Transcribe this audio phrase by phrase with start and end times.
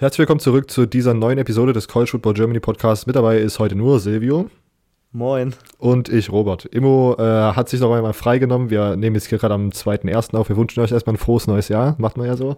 [0.00, 3.06] Herzlich willkommen zurück zu dieser neuen Episode des College Football Germany Podcasts.
[3.06, 4.48] Mit dabei ist heute nur Silvio.
[5.12, 5.54] Moin.
[5.76, 6.64] Und ich, Robert.
[6.64, 8.70] Immo äh, hat sich noch einmal freigenommen.
[8.70, 10.34] Wir nehmen jetzt hier gerade am 2.1.
[10.34, 10.48] auf.
[10.48, 11.96] Wir wünschen euch erstmal ein frohes neues Jahr.
[11.98, 12.56] Macht man ja so.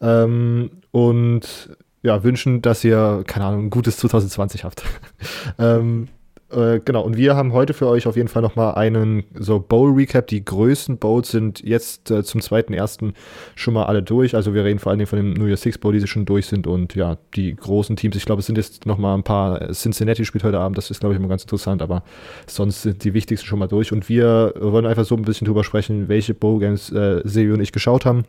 [0.00, 4.84] Ähm, und ja, wünschen, dass ihr, keine Ahnung, ein gutes 2020 habt.
[5.58, 6.06] ähm,
[6.50, 10.28] äh, genau, und wir haben heute für euch auf jeden Fall nochmal einen so Bowl-Recap.
[10.28, 13.14] Die größten Bowls sind jetzt äh, zum zweiten ersten
[13.56, 14.36] schon mal alle durch.
[14.36, 16.24] Also wir reden vor allen Dingen von dem New Year Six Bowl, die sie schon
[16.24, 16.68] durch sind.
[16.68, 19.72] Und ja, die großen Teams, ich glaube, es sind jetzt nochmal ein paar.
[19.72, 22.04] Cincinnati spielt heute Abend, das ist, glaube ich, immer ganz interessant, aber
[22.46, 23.90] sonst sind die wichtigsten schon mal durch.
[23.90, 27.72] Und wir wollen einfach so ein bisschen drüber sprechen, welche Bowl-Games äh, Silvio und ich
[27.72, 28.24] geschaut haben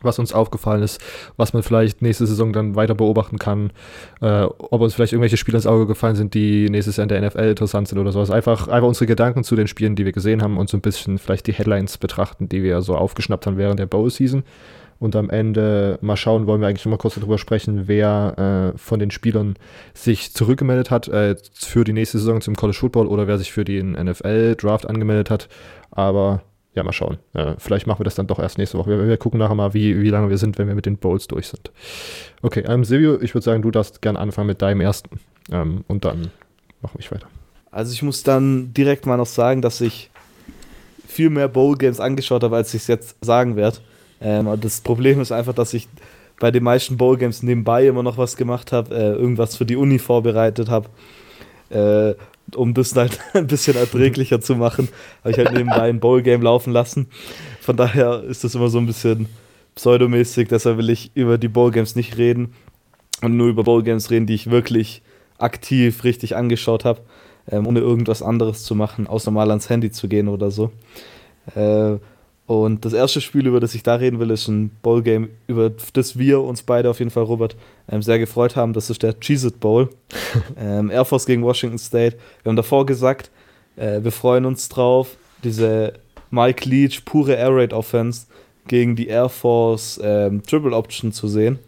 [0.00, 1.00] was uns aufgefallen ist,
[1.36, 3.70] was man vielleicht nächste Saison dann weiter beobachten kann,
[4.20, 7.20] äh, ob uns vielleicht irgendwelche Spiele ins Auge gefallen sind, die nächstes Jahr in der
[7.22, 8.30] NFL interessant sind oder sowas.
[8.30, 11.18] Einfach, einfach unsere Gedanken zu den Spielen, die wir gesehen haben und so ein bisschen
[11.18, 14.42] vielleicht die Headlines betrachten, die wir so aufgeschnappt haben während der Bowl-Season.
[14.98, 18.78] Und am Ende mal schauen, wollen wir eigentlich noch mal kurz darüber sprechen, wer äh,
[18.78, 19.56] von den Spielern
[19.94, 23.64] sich zurückgemeldet hat äh, für die nächste Saison zum College Football oder wer sich für
[23.64, 25.48] den NFL-Draft angemeldet hat.
[25.90, 26.42] Aber
[26.74, 27.18] ja, mal schauen.
[27.34, 28.90] Äh, vielleicht machen wir das dann doch erst nächste Woche.
[28.90, 31.26] Wir, wir, gucken nachher mal, wie, wie lange wir sind, wenn wir mit den Bowls
[31.28, 31.70] durch sind.
[32.40, 35.20] Okay, ähm, Silvio, ich würde sagen, du darfst gerne anfangen mit deinem ersten.
[35.50, 36.30] Ähm, und dann
[36.80, 37.26] machen wir weiter.
[37.70, 40.10] Also ich muss dann direkt mal noch sagen, dass ich
[41.06, 43.78] viel mehr Bowl-Games angeschaut habe, als ich es jetzt sagen werde.
[44.20, 45.88] Ähm, das Problem ist einfach, dass ich
[46.40, 49.98] bei den meisten Bowl-Games nebenbei immer noch was gemacht habe, äh, irgendwas für die Uni
[49.98, 50.88] vorbereitet habe.
[51.70, 52.14] Äh,
[52.54, 54.88] um das halt ein bisschen erträglicher zu machen,
[55.20, 57.06] habe ich halt nebenbei ein Bowl-Game laufen lassen.
[57.60, 59.28] Von daher ist das immer so ein bisschen
[59.74, 62.54] pseudomäßig, deshalb will ich über die Bowl-Games nicht reden
[63.22, 65.02] und nur über Bowl-Games reden, die ich wirklich
[65.38, 67.00] aktiv richtig angeschaut habe,
[67.50, 70.70] ähm, ohne irgendwas anderes zu machen, außer mal ans Handy zu gehen oder so.
[71.54, 71.96] Äh,
[72.46, 76.18] und das erste Spiel, über das ich da reden will, ist ein Bowl-Game, über das
[76.18, 77.56] wir uns beide auf jeden Fall, Robert,
[77.88, 78.72] ähm, sehr gefreut haben.
[78.72, 79.90] Das ist der Cheez-It Bowl.
[80.58, 82.16] ähm, Air Force gegen Washington State.
[82.42, 83.30] Wir haben davor gesagt,
[83.76, 85.94] äh, wir freuen uns drauf, diese
[86.30, 88.26] Mike Leach pure Air Raid Offense
[88.66, 91.58] gegen die Air Force ähm, Triple Option zu sehen.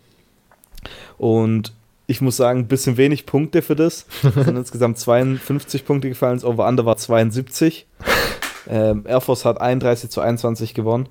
[1.19, 1.73] Und
[2.07, 4.07] ich muss sagen, ein bisschen wenig Punkte für das.
[4.23, 7.87] Es sind insgesamt 52 Punkte gefallen, das Over-Under war 72.
[8.69, 11.09] Ähm, Air Force hat 31 zu 21 gewonnen.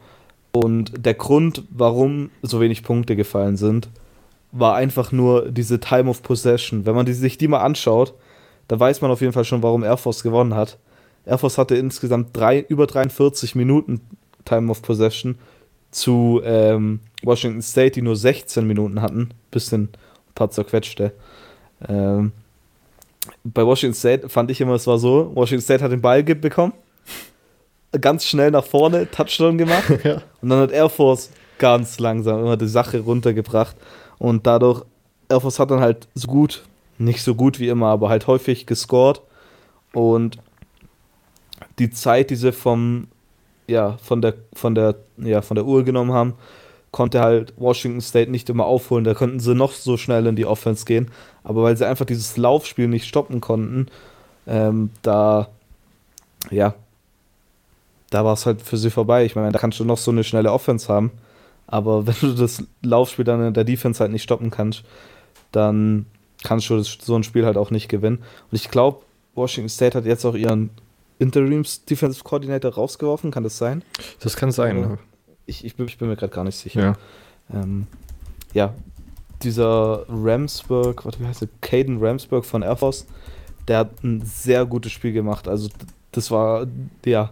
[0.52, 3.90] Und der Grund, warum so wenig Punkte gefallen sind,
[4.52, 6.86] war einfach nur diese Time of Possession.
[6.86, 8.14] Wenn man die, sich die mal anschaut,
[8.68, 10.78] da weiß man auf jeden Fall schon, warum Air Force gewonnen hat.
[11.25, 14.02] Air Force hatte insgesamt drei, über 43 Minuten
[14.46, 15.38] Time of Possession
[15.90, 19.30] zu ähm, Washington State, die nur 16 Minuten hatten.
[19.52, 21.14] Bisschen ein paar zerquetschte.
[21.88, 22.31] Ähm,
[23.44, 26.74] bei Washington State fand ich immer, es war so: Washington State hat den Ball bekommen,
[27.99, 29.89] ganz schnell nach vorne, Touchdown gemacht.
[30.03, 30.21] ja.
[30.41, 33.75] Und dann hat Air Force ganz langsam immer die Sache runtergebracht.
[34.17, 34.83] Und dadurch,
[35.29, 36.63] Air Force hat dann halt so gut,
[36.97, 39.21] nicht so gut wie immer, aber halt häufig gescored.
[39.93, 40.37] Und
[41.79, 43.07] die Zeit, die sie vom,
[43.67, 46.33] ja, von der, von der, ja, von der Uhr genommen haben,
[46.91, 49.03] konnte halt Washington State nicht immer aufholen.
[49.03, 51.09] Da konnten sie noch so schnell in die Offense gehen.
[51.43, 53.87] Aber weil sie einfach dieses Laufspiel nicht stoppen konnten,
[54.47, 55.49] ähm, da,
[56.51, 56.75] ja,
[58.13, 59.25] da war es halt für sie vorbei.
[59.25, 61.12] Ich meine, da kannst du noch so eine schnelle Offense haben,
[61.66, 64.84] aber wenn du das Laufspiel dann in der Defense halt nicht stoppen kannst,
[65.51, 66.06] dann
[66.44, 68.18] kannst du das, so ein Spiel halt auch nicht gewinnen.
[68.18, 69.00] Und ich glaube,
[69.34, 70.69] Washington State hat jetzt auch ihren
[71.18, 73.84] Interims Defensive Coordinator rausgeworfen, kann das sein?
[74.19, 74.79] Das kann sein.
[74.79, 74.97] Ja.
[75.46, 76.81] Ich, ich, bin, ich bin mir gerade gar nicht sicher.
[77.52, 77.62] Ja.
[77.62, 77.88] Ähm,
[78.53, 78.73] ja,
[79.41, 81.50] dieser Ramsburg, wie heißt der?
[81.62, 83.07] Caden Ramsburg von Air Force,
[83.68, 85.47] der hat ein sehr gutes Spiel gemacht.
[85.47, 85.69] Also,
[86.12, 86.68] das war,
[87.06, 87.31] ja,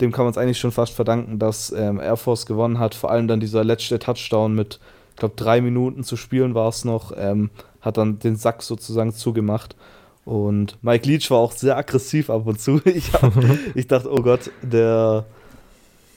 [0.00, 2.94] dem kann man es eigentlich schon fast verdanken, dass ähm, Air Force gewonnen hat.
[2.94, 6.84] Vor allem dann dieser letzte Touchdown mit, ich glaube, drei Minuten zu spielen war es
[6.84, 7.50] noch, ähm,
[7.80, 9.76] hat dann den Sack sozusagen zugemacht.
[10.24, 12.80] Und Mike Leach war auch sehr aggressiv ab und zu.
[12.84, 13.32] Ich, hab,
[13.74, 15.24] ich dachte, oh Gott, der,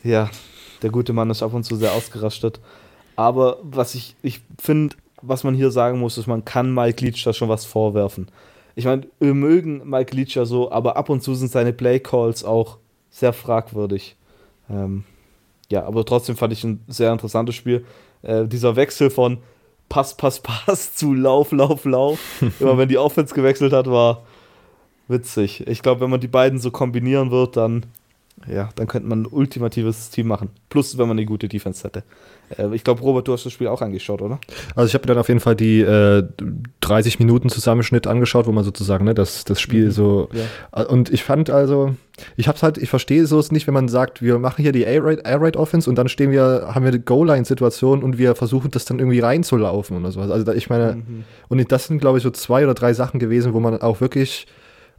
[0.03, 0.29] ja,
[0.81, 2.59] der gute Mann ist ab und zu sehr ausgerastet.
[3.15, 7.23] Aber was ich, ich finde, was man hier sagen muss, ist, man kann Mike Leach
[7.23, 8.27] da schon was vorwerfen.
[8.75, 11.99] Ich meine, wir mögen Mike Leach ja so, aber ab und zu sind seine Play
[11.99, 12.77] Calls auch
[13.17, 14.15] sehr fragwürdig.
[14.69, 15.03] Ähm,
[15.69, 17.83] ja, aber trotzdem fand ich ein sehr interessantes Spiel.
[18.21, 19.39] Äh, dieser Wechsel von
[19.89, 22.19] Pass, Pass, Pass zu Lauf, Lauf, Lauf,
[22.59, 24.23] immer wenn die Offense gewechselt hat, war
[25.07, 25.65] witzig.
[25.67, 27.87] Ich glaube, wenn man die beiden so kombinieren wird, dann
[28.45, 30.49] Ja, dann könnte man ein ultimatives Team machen.
[30.69, 32.03] Plus, wenn man eine gute Defense hätte.
[32.57, 34.39] Äh, ich glaube, Robert, du hast das Spiel auch angeschaut, oder?
[34.75, 36.23] Also ich habe mir dann auf jeden Fall die äh,
[36.81, 39.91] 30 Minuten Zusammenschnitt angeschaut, wo man sozusagen ne, das, das Spiel mhm.
[39.91, 40.29] so.
[40.33, 40.83] Ja.
[40.83, 41.95] Und ich fand also,
[42.35, 44.83] ich hab's halt, ich verstehe so es nicht, wenn man sagt, wir machen hier die
[44.83, 49.19] Air-Raid-Offense und dann stehen wir, haben wir eine Goal-Line-Situation und wir versuchen das dann irgendwie
[49.19, 50.29] reinzulaufen oder sowas.
[50.29, 51.23] Also da, ich meine, mhm.
[51.49, 54.47] und das sind, glaube ich, so zwei oder drei Sachen gewesen, wo man auch wirklich,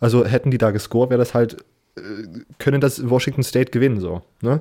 [0.00, 1.56] also hätten die da gescored, wäre das halt, äh,
[2.58, 4.22] können das Washington State gewinnen, so.
[4.42, 4.60] Ne?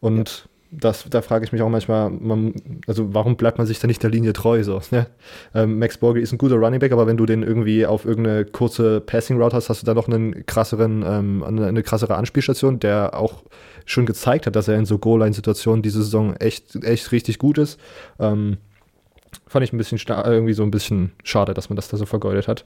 [0.00, 2.54] Und ja das, da frage ich mich auch manchmal, man,
[2.86, 4.80] also warum bleibt man sich da nicht der Linie treu so?
[4.90, 5.06] Ne?
[5.54, 8.44] Ähm, Max Borgi ist ein guter Running Back, aber wenn du den irgendwie auf irgendeine
[8.44, 12.80] kurze Passing Route hast, hast du da noch einen krasseren, ähm, eine, eine, krassere Anspielstation,
[12.80, 13.42] der auch
[13.86, 17.80] schon gezeigt hat, dass er in so Goal-Line-Situationen diese Saison echt, echt richtig gut ist.
[18.18, 18.58] Ähm,
[19.48, 22.48] fand ich ein bisschen irgendwie so ein bisschen schade, dass man das da so vergeudet
[22.48, 22.64] hat.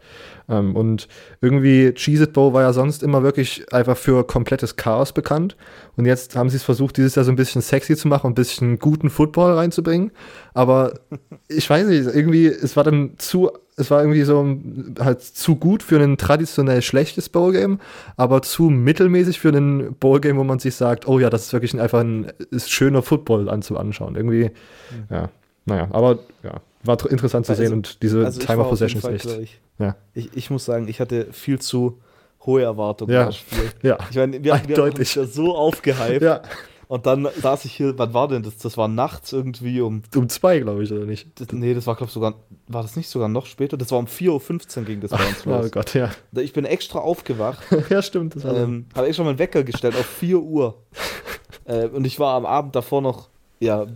[0.48, 1.08] Ähm, und
[1.40, 5.56] irgendwie Cheese It Bowl war ja sonst immer wirklich einfach für komplettes Chaos bekannt.
[5.96, 8.34] Und jetzt haben sie es versucht, dieses Jahr so ein bisschen sexy zu machen, ein
[8.34, 10.10] bisschen guten Football reinzubringen.
[10.54, 10.94] Aber
[11.48, 14.58] ich weiß nicht, irgendwie, es war dann zu, es war irgendwie so
[14.98, 17.78] halt zu gut für ein traditionell schlechtes Bowl-Game,
[18.16, 21.78] aber zu mittelmäßig für ein Bowl-Game, wo man sich sagt, oh ja, das ist wirklich
[21.80, 24.16] einfach ein ist schöner Football anzuschauen.
[24.16, 25.06] Irgendwie, mhm.
[25.10, 25.28] ja.
[25.64, 29.08] Naja, aber ja, war interessant zu also, sehen und diese also Time of Possession ist
[29.26, 29.38] echt.
[29.38, 29.96] Ich, ja.
[30.14, 32.00] ich, ich muss sagen, ich hatte viel zu
[32.44, 33.26] hohe Erwartungen ja.
[33.26, 33.70] das Spiel.
[33.82, 33.98] Ja.
[34.10, 36.22] Ich meine, wir, wir haben uns ja so aufgehypt.
[36.22, 36.42] ja.
[36.92, 38.58] Und dann saß ich hier, wann war denn das?
[38.58, 40.02] Das war nachts irgendwie um.
[40.14, 41.40] Um zwei, glaube ich, oder nicht?
[41.40, 42.34] Das, nee, das war, glaube ich, sogar.
[42.66, 43.78] War das nicht sogar noch später?
[43.78, 45.66] Das war um 4.15 Uhr ging das bei uns los.
[45.66, 46.10] Oh Gott, ja.
[46.32, 47.60] Ich bin extra aufgewacht.
[47.88, 48.36] ja, stimmt.
[48.36, 50.82] Das ähm, Habe extra meinen Wecker gestellt auf 4 Uhr.
[51.64, 53.30] äh, und ich war am Abend davor noch
[53.62, 53.86] ja,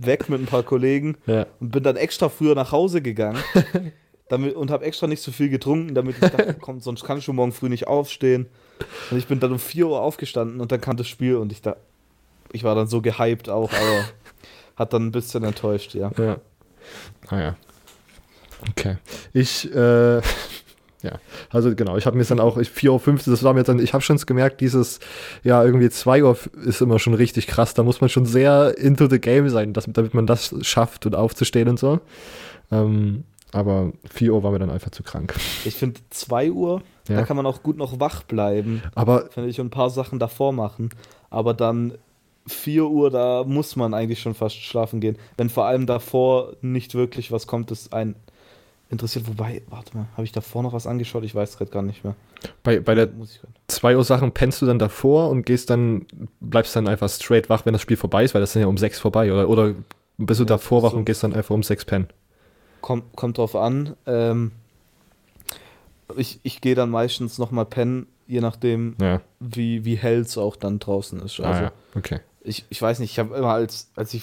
[0.00, 1.46] weg mit ein paar Kollegen ja.
[1.60, 3.42] und bin dann extra früher nach Hause gegangen
[4.28, 7.24] damit, und habe extra nicht so viel getrunken, damit ich dachte, komm, sonst kann ich
[7.24, 8.46] schon morgen früh nicht aufstehen.
[9.10, 11.62] Und ich bin dann um 4 Uhr aufgestanden und dann kam das Spiel und ich
[11.62, 11.76] da,
[12.52, 14.04] ich war dann so gehypt auch, aber
[14.76, 16.12] hat dann ein bisschen enttäuscht, ja.
[16.16, 16.38] Ja.
[17.30, 17.56] Naja.
[18.60, 18.96] Ah, okay.
[19.32, 20.20] Ich, äh,
[21.02, 21.12] ja,
[21.50, 24.02] also genau, ich habe mir dann auch, 4.50 Uhr, das war mir dann, ich habe
[24.02, 24.98] schon gemerkt, dieses,
[25.44, 29.08] ja, irgendwie 2 Uhr ist immer schon richtig krass, da muss man schon sehr into
[29.08, 32.00] the game sein, dass, damit man das schafft und aufzustehen und so.
[32.72, 35.34] Ähm, aber 4 Uhr war mir dann einfach zu krank.
[35.64, 37.16] Ich finde 2 Uhr, ja.
[37.16, 38.82] da kann man auch gut noch wach bleiben.
[38.94, 39.30] Aber.
[39.30, 40.90] Finde ich, und ein paar Sachen davor machen.
[41.30, 41.94] Aber dann
[42.46, 45.16] 4 Uhr, da muss man eigentlich schon fast schlafen gehen.
[45.36, 48.16] Wenn vor allem davor nicht wirklich was kommt, ist ein
[48.90, 49.26] interessiert.
[49.28, 51.24] Wobei, warte mal, habe ich davor noch was angeschaut?
[51.24, 52.14] Ich weiß gerade gar nicht mehr.
[52.62, 53.10] Bei, bei der
[53.66, 56.06] 2 Uhr Sachen pennst du dann davor und gehst dann,
[56.40, 58.78] bleibst dann einfach straight wach, wenn das Spiel vorbei ist, weil das ist ja um
[58.78, 59.48] 6 vorbei, oder?
[59.48, 59.74] Oder
[60.16, 62.08] bist du ja, davor wach so und gehst dann einfach um 6 pennen?
[62.80, 63.94] Kommt, kommt drauf an.
[64.06, 64.52] Ähm,
[66.16, 69.20] ich ich gehe dann meistens nochmal pennen, je nachdem, ja.
[69.40, 71.40] wie, wie hell es auch dann draußen ist.
[71.40, 71.72] Also, ah, ja.
[71.94, 72.20] okay.
[72.42, 74.22] Ich, ich weiß nicht, ich habe immer als, als ich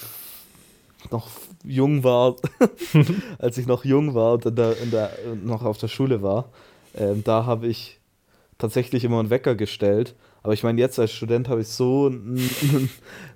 [1.10, 1.28] noch
[1.66, 2.36] jung war,
[3.38, 5.10] als ich noch jung war und in der, in der,
[5.42, 6.50] noch auf der Schule war,
[6.96, 8.00] ähm, da habe ich
[8.58, 10.14] tatsächlich immer einen Wecker gestellt.
[10.42, 12.40] Aber ich meine, jetzt als Student habe ich so einen,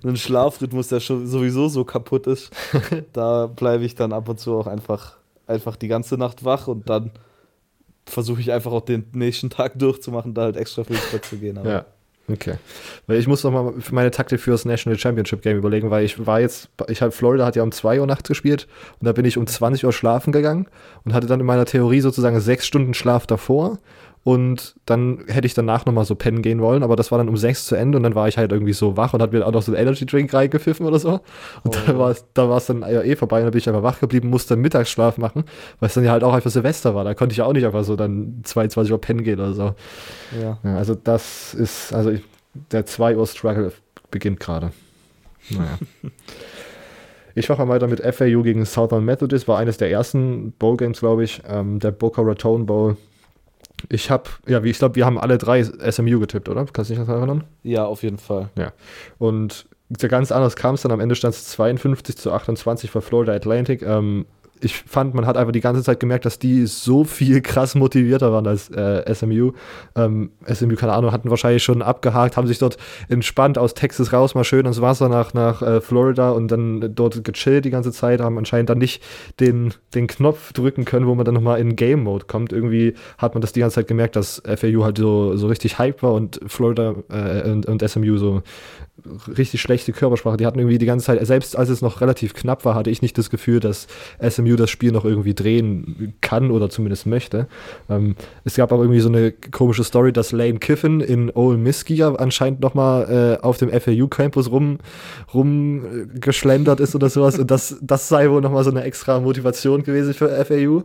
[0.03, 2.51] einen, Schlafrhythmus, der schon sowieso so kaputt ist.
[3.13, 6.89] da bleibe ich dann ab und zu auch einfach, einfach die ganze Nacht wach und
[6.89, 7.11] dann
[8.05, 11.37] versuche ich einfach auch den nächsten Tag durchzumachen, da halt extra früh ins Bett zu
[11.37, 11.57] gehen.
[11.57, 11.85] Aber ja.
[12.31, 12.55] Okay.
[13.07, 16.05] Weil ich muss noch mal für meine Taktik für das National Championship Game überlegen, weil
[16.05, 18.67] ich war jetzt, ich habe Florida hat ja um 2 Uhr nachts gespielt
[18.99, 20.67] und da bin ich um 20 Uhr schlafen gegangen
[21.03, 23.79] und hatte dann in meiner Theorie sozusagen sechs Stunden Schlaf davor
[24.23, 27.37] und dann hätte ich danach nochmal so pennen gehen wollen, aber das war dann um
[27.37, 29.51] sechs zu Ende und dann war ich halt irgendwie so wach und hat mir auch
[29.51, 31.21] noch so einen Energy Drink reingepfiffen oder so.
[31.63, 31.79] Und oh.
[31.87, 34.29] da war es da dann ja eh vorbei und dann bin ich einfach wach geblieben,
[34.29, 35.45] musste Mittagsschlaf machen,
[35.79, 37.03] weil es dann ja halt auch einfach Silvester war.
[37.03, 39.75] Da konnte ich ja auch nicht einfach so dann 22 Uhr pennen gehen oder so.
[40.39, 40.59] Ja.
[40.63, 42.21] ja also das ist, also ich,
[42.71, 43.71] der 2 Uhr Struggle
[44.11, 44.71] beginnt gerade.
[45.49, 45.79] Naja.
[47.33, 50.99] Ich mache mal weiter mit FAU gegen Southern Methodist, war eines der ersten Bowl Games,
[50.99, 52.97] glaube ich, ähm, der Boca Raton Bowl.
[53.89, 56.65] Ich habe, ja, wie ich glaube, wir haben alle drei SMU getippt, oder?
[56.65, 57.43] Kannst du dich noch erinnern?
[57.63, 58.49] Ja, auf jeden Fall.
[58.57, 58.73] Ja.
[59.17, 59.67] Und
[59.99, 60.91] ganz anders kam es dann.
[60.91, 63.81] Am Ende stand es 52 zu 28 für Florida Atlantic.
[63.81, 64.25] Ähm,
[64.61, 68.31] ich fand, man hat einfach die ganze Zeit gemerkt, dass die so viel krass motivierter
[68.31, 69.51] waren als äh, SMU.
[69.95, 72.77] Ähm, SMU, keine Ahnung, hatten wahrscheinlich schon abgehakt, haben sich dort
[73.09, 77.23] entspannt aus Texas raus, mal schön ins Wasser nach, nach äh, Florida und dann dort
[77.23, 79.03] gechillt die ganze Zeit, haben anscheinend dann nicht
[79.39, 82.53] den, den Knopf drücken können, wo man dann nochmal in Game Mode kommt.
[82.53, 86.03] Irgendwie hat man das die ganze Zeit gemerkt, dass FAU halt so, so richtig hype
[86.03, 88.43] war und Florida äh, und, und SMU so
[89.35, 90.37] richtig schlechte Körpersprache.
[90.37, 93.01] Die hatten irgendwie die ganze Zeit, selbst als es noch relativ knapp war, hatte ich
[93.01, 93.87] nicht das Gefühl, dass
[94.27, 97.47] SMU SMU das Spiel noch irgendwie drehen kann oder zumindest möchte.
[97.89, 101.85] Ähm, es gab aber irgendwie so eine komische Story, dass Lane Kiffin in Ole Miss
[101.85, 104.79] Gear anscheinend nochmal äh, auf dem FAU-Campus rum,
[105.33, 110.13] rumgeschlendert ist oder sowas und das, das sei wohl nochmal so eine extra Motivation gewesen
[110.13, 110.83] für FAU.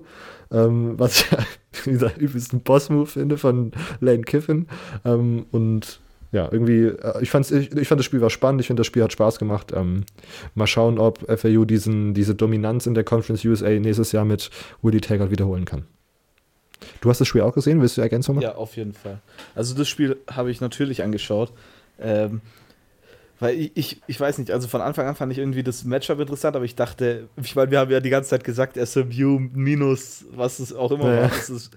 [0.52, 1.24] Ähm, was
[1.72, 4.66] ich gesagt, übelsten Boss-Move finde von Lane Kiffin.
[5.04, 6.00] Ähm, und
[6.32, 8.86] ja, irgendwie, äh, ich, fand's, ich, ich fand das Spiel war spannend, ich finde, das
[8.86, 9.72] Spiel hat Spaß gemacht.
[9.74, 10.04] Ähm,
[10.54, 14.50] mal schauen, ob FAU diesen, diese Dominanz in der Conference USA nächstes Jahr mit
[14.82, 15.86] Willie Taggart wiederholen kann.
[17.00, 18.44] Du hast das Spiel auch gesehen, willst du Ergänzung machen?
[18.44, 19.20] Ja, auf jeden Fall.
[19.54, 21.52] Also das Spiel habe ich natürlich angeschaut.
[21.98, 22.42] Ähm,
[23.38, 26.20] weil ich, ich, ich weiß nicht, also von Anfang an fand ich irgendwie das Matchup
[26.20, 30.24] interessant, aber ich dachte, ich meine, wir haben ja die ganze Zeit gesagt, SMU minus,
[30.30, 31.22] was es auch immer ja.
[31.22, 31.70] war, das ist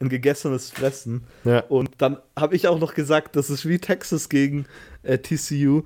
[0.00, 1.24] ein gegessenes Fressen.
[1.44, 1.60] Ja.
[1.68, 4.66] Und dann habe ich auch noch gesagt, das ist wie Texas gegen
[5.02, 5.82] äh, TCU.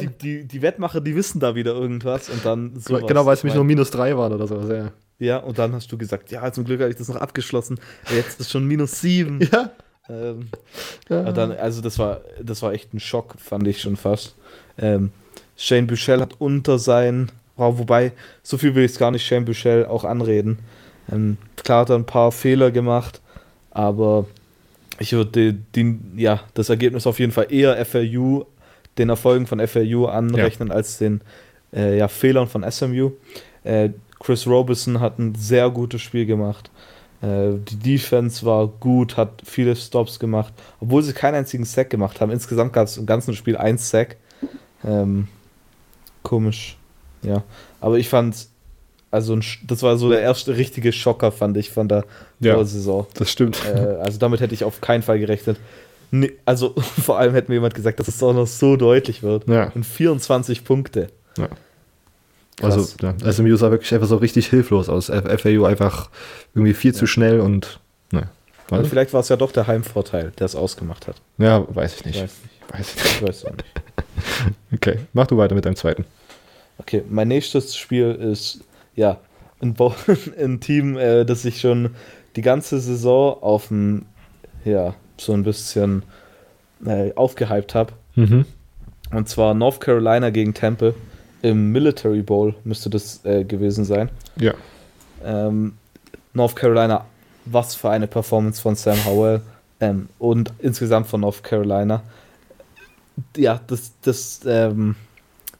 [0.00, 3.06] die, die, die Wettmacher, die wissen da wieder irgendwas und dann sowas.
[3.06, 4.92] Genau, weil es mich nur minus drei waren oder sowas, ja.
[5.18, 7.78] Ja, und dann hast du gesagt, ja, zum Glück habe ich das noch abgeschlossen.
[8.10, 9.40] Jetzt ist schon minus sieben.
[9.52, 9.70] Ja.
[10.08, 10.48] Ähm,
[11.08, 11.30] ja.
[11.30, 14.34] Dann, also das war, das war echt ein Schock, fand ich schon fast.
[14.76, 15.12] Ähm,
[15.56, 18.12] Shane Buchel hat unter sein, wow, wobei,
[18.42, 20.58] so viel will ich es gar nicht Shane Buchel auch anreden.
[21.12, 23.20] Ähm, klar hat er ein paar Fehler gemacht,
[23.70, 24.26] aber
[24.98, 25.58] ich würde
[26.16, 28.44] ja, das Ergebnis auf jeden Fall eher FLU,
[28.98, 30.74] den Erfolgen von FLU anrechnen, ja.
[30.74, 31.22] als den
[31.72, 33.12] äh, ja, Fehlern von SMU.
[33.64, 36.70] Äh, Chris Robeson hat ein sehr gutes Spiel gemacht.
[37.22, 42.20] Äh, die Defense war gut, hat viele Stops gemacht, obwohl sie keinen einzigen Sack gemacht
[42.20, 42.30] haben.
[42.30, 44.16] Insgesamt gab es im ganzen Spiel ein Sack.
[44.84, 45.28] Ähm,
[46.22, 46.76] komisch,
[47.22, 47.42] ja.
[47.80, 48.48] Aber ich fand,
[49.10, 52.04] also ein, das war so der erste richtige Schocker, fand ich, von der
[52.38, 53.06] ja, Saison.
[53.14, 53.58] Das stimmt.
[53.66, 55.58] Äh, also damit hätte ich auf keinen Fall gerechnet.
[56.10, 59.48] Nee, also vor allem hätte mir jemand gesagt, dass es auch noch so deutlich wird.
[59.48, 59.72] Ja.
[59.74, 61.08] Und 24 Punkte.
[61.36, 61.48] Ja.
[62.62, 65.06] Also, ja, SMU sah wirklich einfach so richtig hilflos aus.
[65.06, 66.10] FAU einfach
[66.54, 66.98] irgendwie viel ja.
[66.98, 67.80] zu schnell und.
[68.12, 68.28] Ne.
[68.70, 71.16] Und vielleicht war es ja doch der Heimvorteil, der es ausgemacht hat.
[71.38, 72.22] Ja, weiß ich nicht.
[72.22, 72.78] Weiß, nicht.
[72.78, 73.14] weiß ich nicht.
[73.14, 73.64] Ich weiß auch nicht.
[74.74, 76.04] okay, mach du weiter mit deinem zweiten.
[76.78, 78.60] Okay, mein nächstes Spiel ist,
[79.00, 79.18] ja,
[79.60, 79.74] ein,
[80.38, 81.90] ein Team, äh, das ich schon
[82.36, 84.06] die ganze Saison auf ein,
[84.64, 86.02] ja, so ein bisschen
[86.84, 87.92] äh, aufgehypt habe.
[88.14, 88.44] Mhm.
[89.10, 90.94] Und zwar North Carolina gegen Temple
[91.42, 94.10] im Military Bowl müsste das äh, gewesen sein.
[94.36, 94.52] Ja.
[95.24, 95.72] Ähm,
[96.34, 97.06] North Carolina,
[97.46, 99.40] was für eine Performance von Sam Howell
[99.80, 102.02] ähm, und insgesamt von North Carolina.
[103.36, 104.94] Ja, das, das, ähm,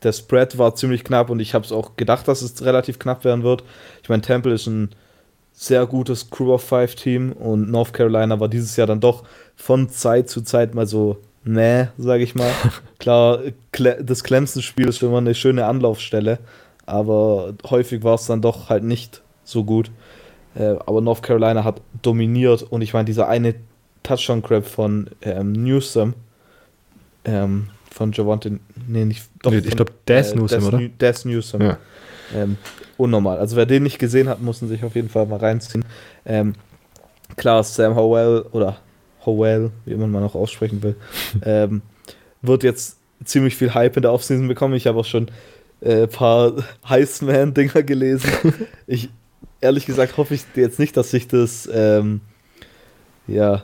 [0.02, 3.25] der Spread war ziemlich knapp und ich habe es auch gedacht, dass es relativ knapp
[3.25, 3.64] werden wird.
[4.02, 4.90] Ich meine, Temple ist ein
[5.52, 9.25] sehr gutes Crew of Five Team und North Carolina war dieses Jahr dann doch
[9.57, 12.50] von Zeit zu Zeit mal so nee, sage ich mal.
[12.99, 13.40] Klar,
[13.73, 16.38] das Clemson-Spiel ist immer eine schöne Anlaufstelle,
[16.87, 19.90] aber häufig war es dann doch halt nicht so gut.
[20.54, 23.54] Äh, aber North Carolina hat dominiert und ich meine, dieser eine
[24.02, 26.14] Touchdown-Grab von ähm, Newsom,
[27.25, 30.88] ähm, von Javante, nee, nicht, doch, nee, ich glaube, Des äh, Newsom, oder?
[30.88, 31.61] Des Newsom.
[31.61, 31.78] Ja.
[32.35, 32.56] Ähm,
[32.97, 33.38] unnormal.
[33.38, 35.85] Also wer den nicht gesehen hat, muss ihn sich auf jeden Fall mal reinziehen.
[36.25, 36.54] Ähm,
[37.37, 38.78] klar, Sam Howell oder
[39.25, 40.97] Howell, wie man mal noch aussprechen will,
[41.44, 41.82] ähm,
[42.42, 44.75] wird jetzt ziemlich viel Hype in der Offseason bekommen.
[44.75, 45.30] Ich habe auch schon
[45.82, 46.54] ein äh, paar
[46.88, 48.30] Heisman-Dinger gelesen.
[48.87, 49.09] Ich,
[49.61, 52.23] ehrlich gesagt, hoffe ich jetzt nicht, dass sich das ähm,
[53.28, 53.62] ja,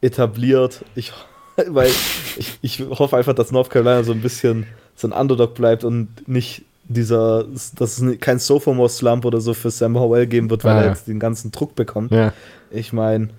[0.00, 0.84] etabliert.
[0.96, 1.12] Ich,
[1.68, 1.90] weil
[2.36, 6.28] ich, ich hoffe einfach, dass North Carolina so ein bisschen so ein Underdog bleibt und
[6.28, 7.44] nicht dieser,
[7.74, 11.08] dass es kein Sophomore-Slump oder so für Sam Howell geben wird, weil ah, er jetzt
[11.08, 12.12] den ganzen Druck bekommt.
[12.12, 12.32] Ja.
[12.70, 13.30] Ich meine,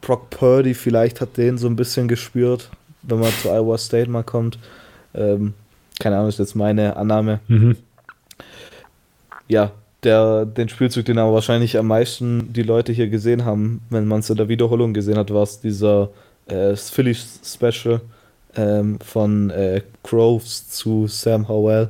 [0.00, 2.70] Brock Purdy vielleicht hat den so ein bisschen gespürt,
[3.02, 4.58] wenn man zu Iowa State mal kommt.
[5.14, 5.54] Ähm,
[5.98, 7.40] keine Ahnung, ist jetzt meine Annahme.
[7.48, 7.76] Mhm.
[9.48, 14.06] Ja, der, den Spielzug, den aber wahrscheinlich am meisten die Leute hier gesehen haben, wenn
[14.06, 16.10] man es in der Wiederholung gesehen hat, war es dieser
[16.46, 18.00] äh, Philly Special
[18.56, 21.88] ähm, von äh, Groves zu Sam Howell.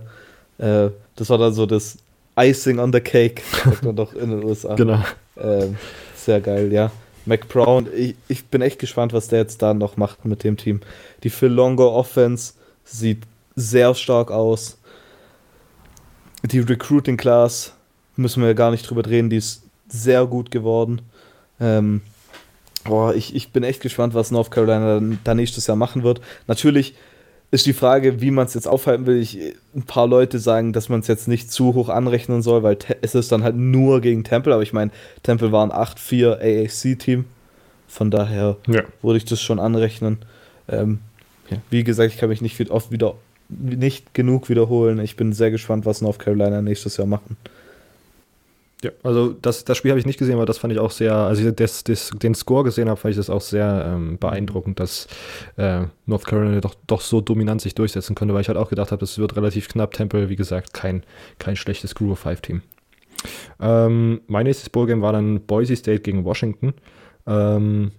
[0.59, 1.99] Äh, das war dann so das
[2.39, 4.75] Icing on the Cake, sagt man doch in den USA.
[4.75, 5.03] Genau.
[5.39, 5.77] Ähm,
[6.15, 6.91] sehr geil, ja.
[7.25, 10.81] McBrown, ich, ich bin echt gespannt, was der jetzt da noch macht mit dem Team.
[11.23, 13.25] Die Phil Longo Offense sieht
[13.57, 14.79] sehr stark aus.
[16.45, 17.73] Die Recruiting Class
[18.15, 21.03] müssen wir gar nicht drüber reden, die ist sehr gut geworden.
[21.59, 22.03] Ähm,
[22.87, 26.21] boah, ich, ich bin echt gespannt, was North Carolina dann nächstes Jahr machen wird.
[26.47, 26.95] Natürlich
[27.51, 29.21] ist die Frage, wie man es jetzt aufhalten will.
[29.21, 29.39] Ich,
[29.75, 33.15] ein paar Leute sagen, dass man es jetzt nicht zu hoch anrechnen soll, weil es
[33.15, 34.53] ist dann halt nur gegen Temple.
[34.53, 34.91] Aber ich meine,
[35.23, 37.25] Temple war ein 8-4 AAC-Team.
[37.89, 38.83] Von daher ja.
[39.03, 40.19] würde ich das schon anrechnen.
[40.69, 40.99] Ähm,
[41.51, 41.59] ja.
[41.71, 43.15] Wie gesagt, ich kann mich nicht oft wieder
[43.49, 44.99] nicht genug wiederholen.
[44.99, 47.37] Ich bin sehr gespannt, was North Carolina nächstes Jahr machen.
[48.83, 51.15] Ja, also das, das Spiel habe ich nicht gesehen, aber das fand ich auch sehr,
[51.15, 54.79] als ich das, das, den Score gesehen habe, fand ich das auch sehr ähm, beeindruckend,
[54.79, 55.09] dass
[55.57, 58.93] äh, North Carolina doch, doch so dominant sich durchsetzen konnte, weil ich halt auch gedacht
[58.93, 59.93] habe, das wird relativ knapp.
[59.93, 61.05] Temple, wie gesagt, kein,
[61.39, 62.63] kein schlechtes Group of Five Team.
[63.61, 66.75] Ähm, mein nächstes Bowl-Game war dann Boise State gegen Washington.
[67.27, 67.93] Ähm,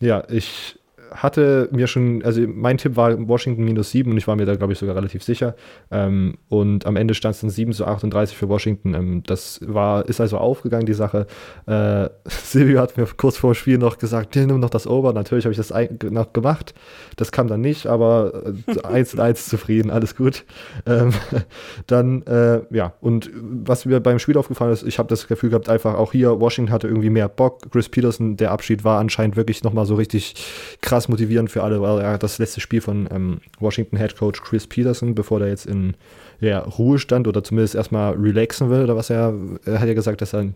[0.00, 0.78] ja, ich
[1.10, 4.54] hatte mir schon, also mein Tipp war Washington minus 7 und ich war mir da,
[4.54, 5.54] glaube ich, sogar relativ sicher.
[5.90, 8.94] Ähm, und am Ende stand es dann 7 zu 38 für Washington.
[8.94, 11.26] Ähm, das war, ist also aufgegangen, die Sache.
[11.66, 15.12] Äh, Silvio hat mir kurz vor dem Spiel noch gesagt, nimm noch das Over.
[15.12, 15.72] Natürlich habe ich das
[16.10, 16.74] noch gemacht.
[17.16, 20.44] Das kam dann nicht, aber äh, 1 und 1 zufrieden, alles gut.
[20.86, 21.12] Ähm,
[21.86, 25.68] dann, äh, ja, und was mir beim Spiel aufgefallen ist, ich habe das Gefühl gehabt,
[25.68, 27.70] einfach auch hier, Washington hatte irgendwie mehr Bock.
[27.70, 30.34] Chris Peterson, der Abschied war anscheinend wirklich nochmal so richtig
[30.80, 34.42] krass krass motivierend für alle, weil er das letzte Spiel von ähm, Washington Head Coach
[34.42, 35.94] Chris Peterson, bevor der jetzt in
[36.40, 39.32] ja, Ruhestand oder zumindest erstmal relaxen will, oder was er,
[39.64, 40.48] er hat ja gesagt, dass er,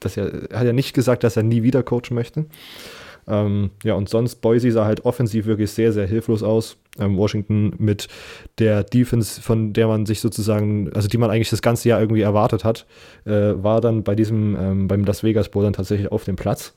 [0.00, 2.46] dass er, er hat ja nicht gesagt, dass er nie wieder coachen möchte.
[3.28, 6.78] Ähm, ja, und sonst, Boise sah halt offensiv wirklich sehr, sehr hilflos aus.
[6.98, 8.08] Ähm, Washington mit
[8.58, 12.22] der Defense, von der man sich sozusagen, also die man eigentlich das ganze Jahr irgendwie
[12.22, 12.86] erwartet hat,
[13.24, 16.74] äh, war dann bei diesem, ähm, beim Las Vegas Bowl dann tatsächlich auf dem Platz.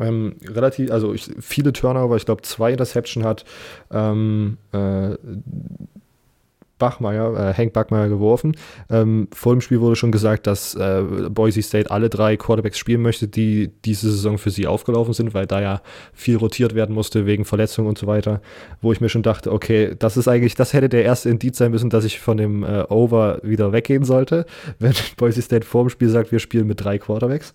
[0.00, 3.44] Ähm, relativ, also ich, viele Turnover, ich glaube zwei Interception hat
[3.90, 5.16] ähm, äh,
[6.78, 8.56] Bachmeier, äh, Hank Bachmeier geworfen.
[8.90, 13.00] Ähm, vor dem Spiel wurde schon gesagt, dass äh, Boise State alle drei Quarterbacks spielen
[13.00, 15.82] möchte, die diese Saison für sie aufgelaufen sind, weil da ja
[16.12, 18.40] viel rotiert werden musste wegen Verletzungen und so weiter.
[18.82, 21.70] Wo ich mir schon dachte, okay, das ist eigentlich, das hätte der erste Indiz sein
[21.70, 24.44] müssen, dass ich von dem äh, Over wieder weggehen sollte,
[24.78, 27.54] wenn Boise State vor dem Spiel sagt, wir spielen mit drei Quarterbacks.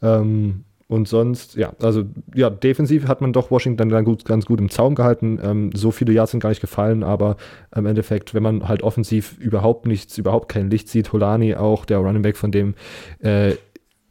[0.00, 4.60] Ähm, und sonst, ja, also ja, defensiv hat man doch Washington dann gut, ganz gut
[4.60, 5.40] im Zaum gehalten.
[5.42, 7.36] Ähm, so viele Yards sind gar nicht gefallen, aber
[7.74, 11.98] im Endeffekt, wenn man halt offensiv überhaupt nichts, überhaupt kein Licht sieht, Holani auch, der
[11.98, 12.74] Running Back, von dem
[13.20, 13.54] äh,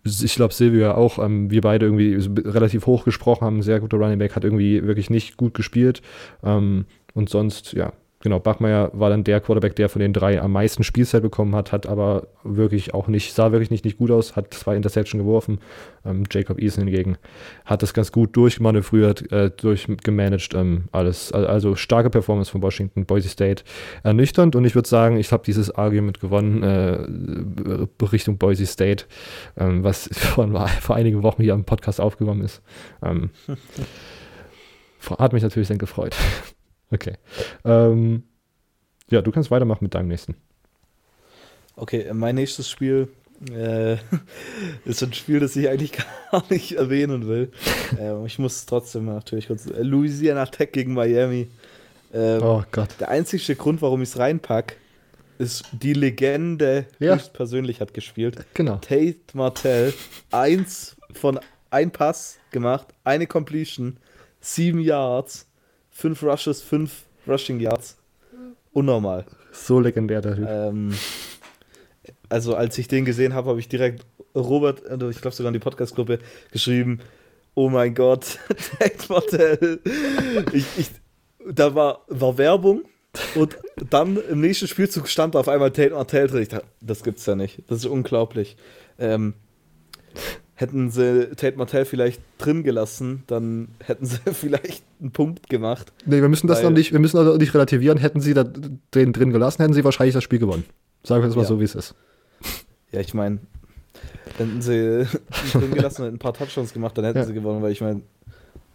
[0.05, 4.19] ich glaube, Silvia auch, ähm, wir beide irgendwie relativ hoch gesprochen haben, sehr guter Running
[4.19, 6.01] Back, hat irgendwie wirklich nicht gut gespielt.
[6.43, 10.53] Ähm, und sonst, ja, genau, Bachmeier war dann der Quarterback, der von den drei am
[10.53, 14.35] meisten Spielzeit bekommen hat, hat aber wirklich auch nicht, sah wirklich nicht, nicht gut aus,
[14.35, 15.59] hat zwei Interception geworfen.
[16.05, 17.17] Ähm, Jacob Eason hingegen
[17.65, 21.31] hat das ganz gut durchmanövriert, äh, durchgemanagt, ähm, alles.
[21.31, 23.63] Also starke Performance von Washington, Boise State
[24.03, 29.05] ernüchternd und ich würde sagen, ich habe dieses Argument gewonnen äh, Richtung Boise State,
[29.57, 30.47] ähm, was vor,
[30.81, 32.61] vor einigen Wochen hier am Podcast aufgekommen ist.
[33.03, 33.31] Ähm,
[35.19, 36.15] hat mich natürlich sehr gefreut.
[36.93, 37.15] Okay.
[37.65, 38.23] Ähm,
[39.09, 40.35] ja, du kannst weitermachen mit deinem nächsten.
[41.75, 43.09] Okay, mein nächstes Spiel
[43.51, 43.93] äh,
[44.85, 45.93] ist ein Spiel, das ich eigentlich
[46.31, 47.51] gar nicht erwähnen will.
[47.99, 49.65] äh, ich muss trotzdem natürlich kurz.
[49.65, 51.49] Äh, Louisiana Tech gegen Miami.
[52.13, 52.89] Ähm, oh Gott.
[52.99, 54.77] Der einzige Grund, warum ich es reinpack,
[55.39, 57.15] ist die Legende ja.
[57.15, 58.45] höchstpersönlich hat gespielt.
[58.53, 58.75] Genau.
[58.75, 59.93] Tate Martell.
[60.31, 61.39] Eins von
[61.71, 63.97] ein Pass gemacht, eine Completion,
[64.39, 65.47] sieben Yards
[65.93, 67.97] fünf Rushes, fünf Rushing Yards.
[68.73, 69.25] Unnormal.
[69.51, 70.47] So legendär der Typ.
[70.49, 70.93] Ähm,
[72.27, 75.53] also als ich den gesehen habe, habe ich direkt Robert, also ich glaube sogar in
[75.53, 76.19] die Podcast-Gruppe,
[76.51, 76.99] geschrieben,
[77.53, 78.39] oh mein Gott,
[78.79, 79.79] Tate Martell.
[80.51, 80.87] ich, ich,
[81.47, 82.83] da war, war Werbung
[83.35, 83.57] und
[83.89, 86.41] dann im nächsten Spielzug stand auf einmal Tate Martell drin.
[86.41, 87.61] Ich dachte, das gibt's ja nicht.
[87.67, 88.57] Das ist unglaublich.
[88.97, 89.35] Ähm,
[90.63, 95.91] hätten sie Tate Martell vielleicht drin gelassen, dann hätten sie vielleicht einen Punkt gemacht.
[96.05, 97.97] Nee, wir müssen das noch nicht, wir müssen also nicht relativieren.
[97.97, 100.63] Hätten sie da den drin gelassen, hätten sie wahrscheinlich das Spiel gewonnen.
[101.03, 101.47] Sagen wir es mal ja.
[101.47, 101.95] so, wie es ist.
[102.93, 103.39] Ja, ich meine,
[104.37, 105.05] hätten sie
[105.51, 107.25] drin gelassen und ein paar Touchdowns gemacht, dann hätten ja.
[107.25, 108.01] sie gewonnen, weil ich meine,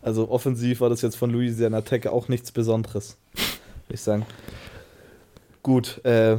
[0.03, 4.27] also offensiv war das jetzt von Louisiana Tech auch nichts Besonderes, würde ich sagen.
[5.62, 6.37] Gut, äh,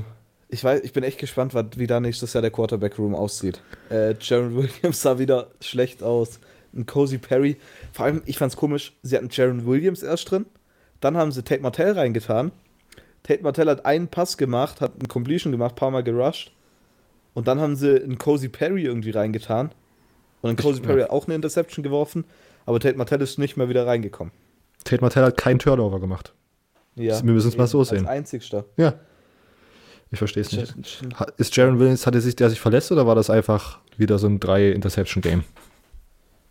[0.50, 3.62] ich, weiß, ich bin echt gespannt, wie da nächstes Jahr der Quarterback-Room aussieht.
[3.90, 6.40] Äh, Jaron Williams sah wieder schlecht aus.
[6.76, 7.58] Ein Cozy Perry.
[7.94, 10.46] Vor allem, ich fand's komisch, sie hatten Jaron Williams erst drin.
[11.00, 12.52] Dann haben sie Tate Martell reingetan.
[13.24, 16.52] Tate Martell hat einen Pass gemacht, hat einen Completion gemacht, paar Mal gerusht.
[17.34, 19.72] Und dann haben sie einen Cozy Perry irgendwie reingetan.
[20.42, 22.26] Und ein Cozy Perry hat auch eine Interception geworfen.
[22.66, 24.34] Aber Tate Martell ist nicht mehr wieder reingekommen.
[24.84, 26.34] Tate Martell hat keinen Turnover gemacht.
[26.96, 27.24] Ja.
[27.24, 28.00] Wir müssen es mal so sehen.
[28.00, 28.66] Als einzigster.
[28.78, 28.96] Ja.
[30.12, 31.04] Ich verstehe es nicht.
[31.38, 34.40] Ist Jaron Williams, hatte sich der sich verletzt oder war das einfach wieder so ein
[34.40, 35.44] drei Interception Game?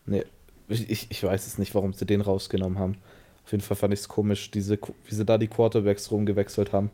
[0.07, 0.25] Nee,
[0.69, 2.97] ich, ich weiß es nicht, warum sie den rausgenommen haben.
[3.45, 6.91] Auf jeden Fall fand ich es komisch, diese, wie sie da die Quarterbacks rumgewechselt haben.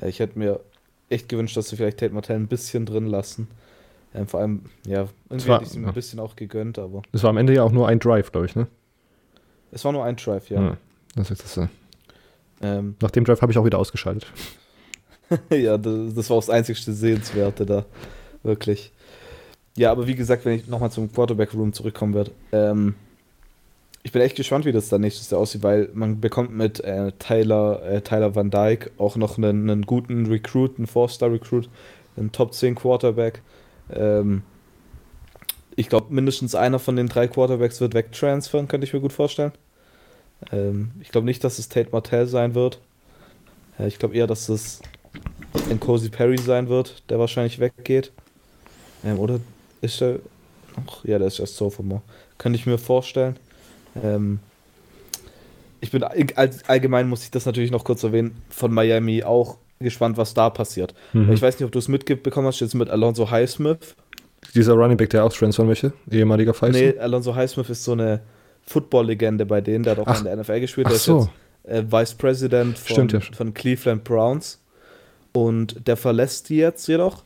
[0.00, 0.60] Äh, ich hätte mir
[1.08, 3.48] echt gewünscht, dass sie vielleicht Tate Martell ein bisschen drin lassen.
[4.14, 5.88] Ähm, vor allem, ja, irgendwie war, hätte ich es ja.
[5.88, 7.02] ein bisschen auch gegönnt, aber.
[7.12, 8.66] Es war am Ende ja auch nur ein Drive, glaube ich, ne?
[9.72, 10.60] Es war nur ein Drive, ja.
[10.60, 10.76] ja
[11.16, 11.68] das ist das.
[12.62, 14.26] Ähm, Nach dem Drive habe ich auch wieder ausgeschaltet.
[15.50, 17.84] ja, das, das, war auch das einzigste Sehenswerte da.
[18.42, 18.92] Wirklich.
[19.76, 22.94] ja, aber wie gesagt, wenn ich nochmal zum Quarterback-Room zurückkommen werde, ähm,
[24.06, 27.10] ich bin echt gespannt, wie das dann nächstes Jahr aussieht, weil man bekommt mit äh,
[27.18, 31.68] Tyler, äh, Tyler Van Dyke auch noch einen, einen guten Recruit, einen Four-Star-Recruit,
[32.16, 33.42] einen Top 10 Quarterback.
[33.92, 34.42] Ähm,
[35.74, 39.50] ich glaube, mindestens einer von den drei Quarterbacks wird wegtransfern, könnte ich mir gut vorstellen.
[40.52, 42.80] Ähm, ich glaube nicht, dass es Tate Martell sein wird.
[43.76, 44.82] Äh, ich glaube eher, dass es
[45.80, 48.12] Cozy Perry sein wird, der wahrscheinlich weggeht.
[49.04, 49.40] Ähm, oder
[49.80, 50.18] ist der
[50.76, 51.04] noch?
[51.04, 52.02] Ja, der ist erst Sophomore.
[52.38, 53.36] Könnte ich mir vorstellen.
[54.02, 54.40] Ähm,
[55.80, 60.34] ich bin allgemein, muss ich das natürlich noch kurz erwähnen, von Miami auch gespannt, was
[60.34, 60.94] da passiert.
[61.12, 61.32] Mhm.
[61.32, 63.94] Ich weiß nicht, ob du es mitbekommen hast, jetzt mit Alonso Highsmith.
[64.54, 66.78] Dieser Running Back, der auch transfern möchte, ehemaliger Fighter.
[66.78, 68.20] Nee, Alonso Highsmith ist so eine
[68.66, 70.88] Football-Legende bei denen, der hat auch ach, in der NFL gespielt.
[70.88, 71.18] Der so.
[71.18, 71.30] ist
[71.64, 73.20] jetzt äh, Vice President von, Stimmt, ja.
[73.20, 74.60] von Cleveland Browns.
[75.36, 77.22] Und der verlässt die jetzt jedoch.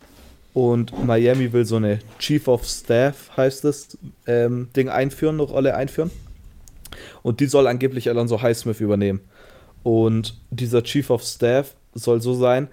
[0.53, 3.97] Und Miami will so eine Chief of Staff, heißt das,
[4.27, 6.11] ähm, Ding einführen, eine Rolle einführen.
[7.23, 9.21] Und die soll angeblich Alonso Highsmith übernehmen.
[9.85, 12.67] Und dieser Chief of Staff soll so sein,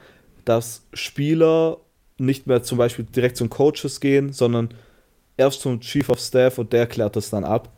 [0.44, 1.78] dass Spieler
[2.18, 4.70] nicht mehr zum Beispiel direkt zum Coaches gehen, sondern
[5.38, 7.72] erst zum Chief of Staff und der klärt das dann ab.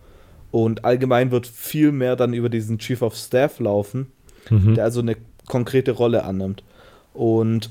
[0.52, 4.13] Und allgemein wird viel mehr dann über diesen Chief of Staff laufen,
[4.50, 4.76] mhm.
[4.76, 6.63] der also eine konkrete Rolle annimmt.
[7.19, 7.69] Und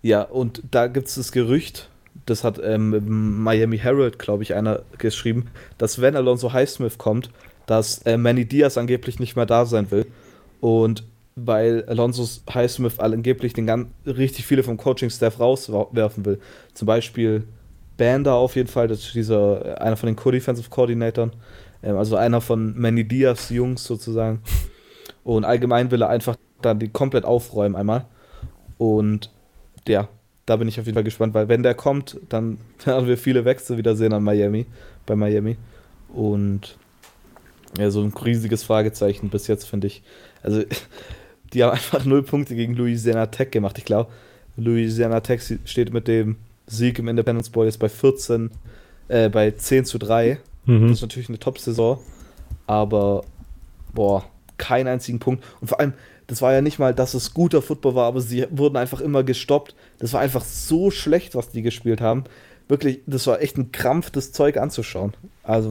[0.00, 1.90] ja, und da gibt es das Gerücht,
[2.24, 7.28] das hat ähm, Miami Herald, glaube ich, einer geschrieben, dass wenn Alonso Highsmith kommt,
[7.66, 10.06] dass äh, Manny Diaz angeblich nicht mehr da sein will.
[10.62, 11.04] Und
[11.36, 16.40] weil Alonso Highsmith angeblich den ganz, richtig viele vom Coaching-Staff rauswerfen will.
[16.72, 17.44] Zum Beispiel
[17.98, 21.32] Bander auf jeden Fall, das ist dieser, äh, einer von den Co-Defensive Coordinatoren,
[21.82, 24.40] ähm, also einer von Manny Diaz Jungs sozusagen.
[25.22, 28.06] Und allgemein will er einfach dann die komplett aufräumen einmal.
[28.78, 29.30] Und
[29.86, 30.08] ja,
[30.46, 33.44] da bin ich auf jeden Fall gespannt, weil wenn der kommt, dann werden wir viele
[33.44, 34.66] Wechsel wieder sehen an Miami,
[35.06, 35.56] bei Miami.
[36.12, 36.76] Und
[37.78, 40.02] ja, so ein riesiges Fragezeichen bis jetzt, finde ich.
[40.42, 40.62] Also,
[41.52, 43.78] die haben einfach null Punkte gegen Louisiana Tech gemacht.
[43.78, 44.10] Ich glaube,
[44.56, 48.50] Louisiana Tech steht mit dem Sieg im Independence Bowl jetzt bei 14,
[49.08, 50.38] äh, bei 10 zu 3.
[50.66, 50.88] Mhm.
[50.88, 51.98] Das ist natürlich eine Top-Saison.
[52.66, 53.24] Aber,
[53.92, 54.24] boah,
[54.56, 55.44] keinen einzigen Punkt.
[55.60, 55.94] Und vor allem,
[56.30, 59.24] das war ja nicht mal, dass es guter Football war, aber sie wurden einfach immer
[59.24, 59.74] gestoppt.
[59.98, 62.22] Das war einfach so schlecht, was die gespielt haben.
[62.68, 65.12] Wirklich, das war echt ein Krampf, das Zeug anzuschauen.
[65.42, 65.70] Also,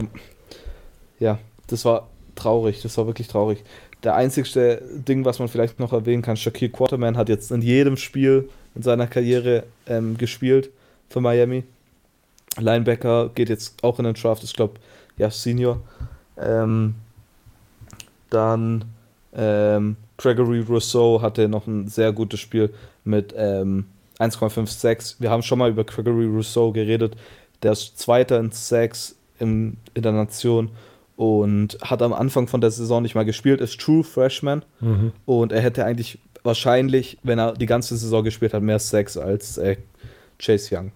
[1.18, 2.82] ja, das war traurig.
[2.82, 3.64] Das war wirklich traurig.
[4.02, 7.96] Der einzigste Ding, was man vielleicht noch erwähnen kann, Shaquille Quarterman hat jetzt in jedem
[7.96, 10.68] Spiel in seiner Karriere ähm, gespielt
[11.08, 11.64] für Miami.
[12.58, 14.74] Linebacker geht jetzt auch in den Draft, ich glaube,
[15.16, 15.80] ja, Senior.
[16.36, 16.96] Ähm,
[18.28, 18.84] dann
[19.34, 22.72] ähm, Gregory Rousseau hatte noch ein sehr gutes Spiel
[23.04, 23.86] mit ähm,
[24.18, 25.16] 1,56.
[25.18, 27.16] Wir haben schon mal über Gregory Rousseau geredet.
[27.62, 30.70] Der ist Zweiter in Sacks in, in der Nation
[31.16, 35.12] und hat am Anfang von der Saison nicht mal gespielt, ist True Freshman mhm.
[35.26, 39.58] und er hätte eigentlich wahrscheinlich, wenn er die ganze Saison gespielt hat, mehr Sacks als
[39.58, 39.76] äh,
[40.38, 40.92] Chase Young.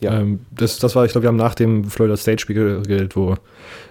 [0.00, 0.20] Ja.
[0.20, 3.36] Ähm, das, das war, ich glaube, wir haben nach dem Florida State Spiel geredet, wo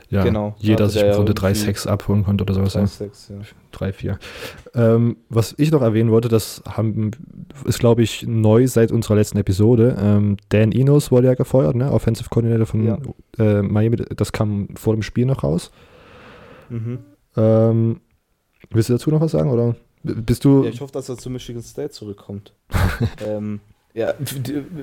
[0.09, 0.55] ja, genau.
[0.59, 2.73] jeder sich im Grunde drei Sex abholen konnte oder sowas.
[2.73, 3.35] Drei, Sex, ja.
[3.71, 4.19] drei vier.
[4.73, 7.11] Ähm, was ich noch erwähnen wollte, das haben,
[7.65, 9.97] ist, glaube ich, neu seit unserer letzten Episode.
[9.99, 11.91] Ähm, Dan Inos wurde ja gefeuert, ne?
[11.91, 12.97] Offensive Coordinator von ja.
[13.37, 13.97] äh, Miami.
[13.97, 15.71] Das kam vor dem Spiel noch raus.
[16.69, 16.99] Mhm.
[17.35, 18.01] Ähm,
[18.69, 20.63] willst du dazu noch was sagen, oder bist du...
[20.63, 22.53] Ja, ich hoffe, dass er zu Michigan State zurückkommt.
[23.27, 23.59] ähm,
[23.97, 24.13] ja,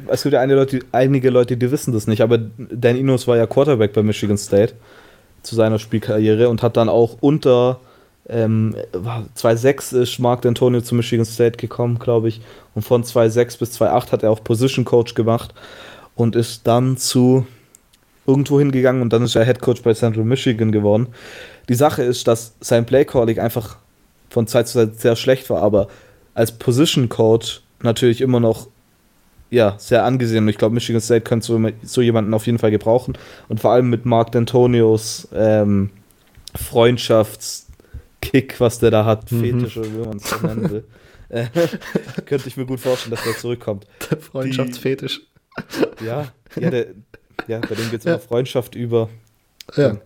[0.09, 3.37] es gibt ja einige Leute, einige Leute, die wissen das nicht, aber Dan Inos war
[3.37, 4.75] ja Quarterback bei Michigan State
[5.43, 7.79] zu seiner Spielkarriere und hat dann auch unter
[8.29, 8.75] ähm,
[9.37, 12.41] 2-6 ist Mark D'Antonio zu Michigan State gekommen, glaube ich.
[12.75, 15.55] Und von 2-6 bis 2-8 hat er auch Position Coach gemacht
[16.17, 17.47] und ist dann zu
[18.27, 21.07] irgendwo hingegangen und dann ist er Head Coach bei Central Michigan geworden.
[21.69, 23.77] Die Sache ist, dass sein Play Calling einfach
[24.29, 25.87] von Zeit zu Zeit sehr schlecht war, aber
[26.35, 28.74] als Position Coach natürlich immer noch
[29.55, 30.45] ja, sehr angesehen.
[30.45, 33.17] Und ich glaube, Michigan State könnte so, so, jemanden auf jeden Fall gebrauchen.
[33.49, 35.91] Und vor allem mit Mark D'Antonios ähm,
[36.57, 39.41] Freundschaftskick, was der da hat, mhm.
[39.41, 40.85] Fetisch oder wie man es nennen will,
[41.29, 41.47] äh,
[42.27, 43.87] könnte ich mir gut vorstellen, dass der zurückkommt.
[44.11, 45.21] Der Freundschaftsfetisch.
[46.01, 46.87] Die, ja, ja, der,
[47.47, 48.15] ja, bei dem geht es ja.
[48.15, 49.09] immer Freundschaft über.
[49.77, 49.99] Ja.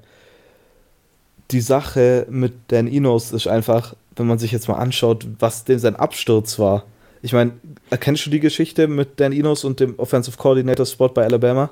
[1.51, 5.79] Die Sache mit Dan Inos ist einfach, wenn man sich jetzt mal anschaut, was dem
[5.79, 6.85] sein Absturz war
[7.23, 7.53] ich meine,
[7.91, 11.71] erkennst du die Geschichte mit Dan Inos und dem Offensive Coordinator Spot bei Alabama?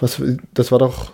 [0.00, 0.22] Was,
[0.52, 1.12] das war doch.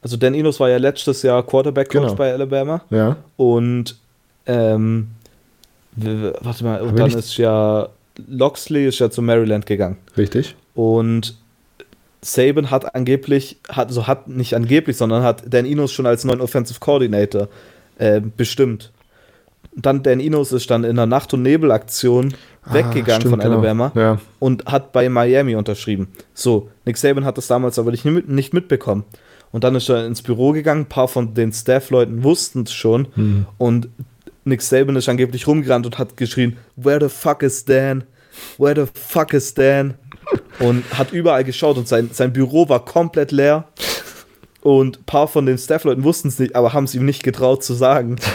[0.00, 2.14] Also Dan Inos war ja letztes Jahr Quarterback Coach genau.
[2.14, 2.82] bei Alabama.
[2.90, 3.16] Ja.
[3.36, 3.98] Und
[4.46, 5.08] ähm,
[5.96, 7.88] warte mal, und dann ist ja
[8.26, 9.96] Loxley ist ja zu Maryland gegangen.
[10.16, 10.56] Richtig.
[10.74, 11.36] Und
[12.20, 16.40] Saban hat angeblich, hat, also hat nicht angeblich, sondern hat Dan Enos schon als neuen
[16.40, 17.48] Offensive Coordinator
[17.98, 18.92] äh, bestimmt.
[19.80, 23.60] Dann Dan Enos ist dann in der Nacht- und Nebelaktion ah, weggegangen stimmt, von genau.
[23.60, 24.04] Alabama genau.
[24.04, 24.20] ja.
[24.40, 26.08] und hat bei Miami unterschrieben.
[26.34, 29.04] So, Nick Saban hat das damals aber nicht, mitbekommen.
[29.52, 33.08] Und dann ist er ins Büro gegangen, ein paar von den Staff-Leuten wussten es schon.
[33.14, 33.46] Mhm.
[33.56, 33.88] Und
[34.44, 38.04] Nick Saban ist angeblich rumgerannt und hat geschrien, Where the fuck is Dan?
[38.58, 39.94] Where the fuck is Dan?
[40.58, 43.68] Und hat überall geschaut und sein, sein Büro war komplett leer.
[44.60, 47.62] Und ein paar von den Staff-Leuten wussten es nicht, aber haben es ihm nicht getraut
[47.62, 48.16] zu sagen.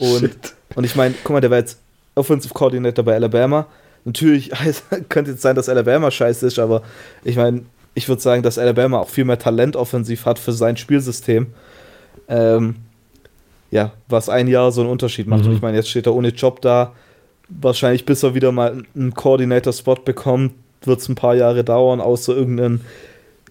[0.00, 1.80] Oh, und, und ich meine, guck mal, der war jetzt
[2.14, 3.66] Offensive Coordinator bei Alabama.
[4.04, 4.52] Natürlich
[5.08, 6.82] könnte jetzt sein, dass Alabama scheiße ist, aber
[7.24, 7.62] ich meine,
[7.94, 11.48] ich würde sagen, dass Alabama auch viel mehr Talent offensiv hat für sein Spielsystem.
[12.28, 12.76] Ähm,
[13.72, 15.42] ja, was ein Jahr so einen Unterschied macht.
[15.42, 15.48] Mhm.
[15.48, 16.92] Und ich meine, jetzt steht er ohne Job da.
[17.48, 22.36] Wahrscheinlich, bis er wieder mal einen Coordinator-Spot bekommt, wird es ein paar Jahre dauern, außer
[22.36, 22.82] irgendein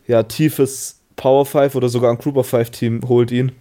[0.07, 3.51] ja, tiefes Power 5 oder sogar ein Group of 5 Team holt ihn.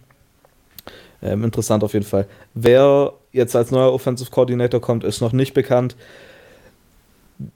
[1.21, 2.27] Ähm, interessant auf jeden Fall.
[2.53, 5.95] Wer jetzt als neuer Offensive Coordinator kommt, ist noch nicht bekannt.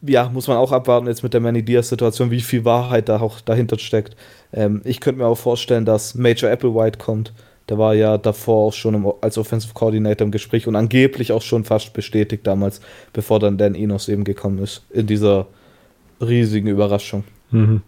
[0.02, 3.42] Ja, muss man auch abwarten jetzt mit der Manny Diaz-Situation, wie viel Wahrheit da auch
[3.42, 4.16] dahinter steckt.
[4.54, 7.34] Ähm, ich könnte mir auch vorstellen, dass Major Applewhite kommt.
[7.68, 11.42] Der war ja davor auch schon im, als Offensive Coordinator im Gespräch und angeblich auch
[11.42, 12.80] schon fast bestätigt damals,
[13.12, 15.48] bevor dann Dan Enos eben gekommen ist, in dieser
[16.20, 17.24] riesigen Überraschung.
[17.50, 17.82] Mhm.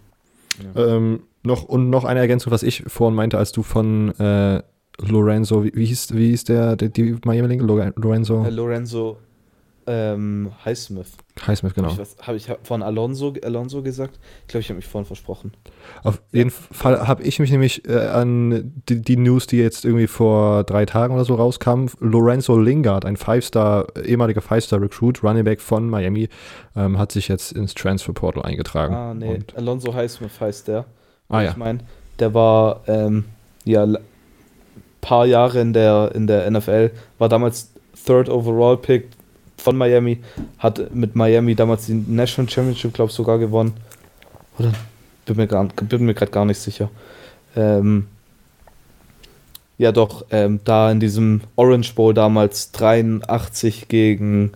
[0.76, 0.96] Ja.
[0.96, 4.64] Ähm, noch, und noch eine Ergänzung, was ich vorhin meinte, als du von äh,
[5.00, 8.46] Lorenzo, wie, wie, hieß, wie hieß der, der die Miami Lorenzo?
[8.46, 9.18] Äh, Lorenzo
[9.88, 11.12] ähm, Highsmith.
[11.46, 11.90] Highsmith, genau.
[11.90, 14.20] Habe ich, hab ich, von Alonso, Alonso gesagt?
[14.42, 15.52] Ich glaube, ich habe mich vorhin versprochen.
[16.04, 20.08] Auf jeden Fall habe ich mich nämlich äh, an die, die, News, die jetzt irgendwie
[20.08, 21.88] vor drei Tagen oder so rauskam.
[22.00, 26.30] Lorenzo Lingard, ein Five-Star, ehemaliger Five-Star-Recruit, Running Back von Miami,
[26.76, 28.94] ähm, hat sich jetzt ins Transfer Portal eingetragen.
[28.94, 29.40] Ah, nee.
[29.56, 30.86] Alonso Highsmith heißt der.
[31.30, 31.52] Ah, ja.
[31.52, 31.80] Ich meine,
[32.20, 33.26] der war ähm,
[33.66, 33.88] ja
[35.04, 36.90] paar Jahre in der, in der NFL,
[37.20, 37.72] war damals
[38.06, 39.10] Third Overall Pick
[39.58, 40.20] von Miami,
[40.58, 43.74] hat mit Miami damals die National Championship, glaube ich, sogar gewonnen.
[44.58, 44.72] Oder?
[45.26, 45.38] Bin
[46.06, 46.90] mir gerade gar nicht sicher.
[47.56, 48.08] Ähm,
[49.78, 54.52] ja, doch, ähm, da in diesem Orange Bowl damals 83 gegen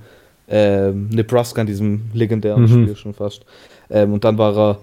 [0.48, 2.68] ähm, Nebraska, in diesem legendären mhm.
[2.68, 3.46] Spiel schon fast.
[3.90, 4.80] Ähm, und dann war er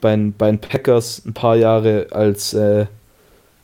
[0.00, 2.86] bei, bei den Packers ein paar Jahre als äh,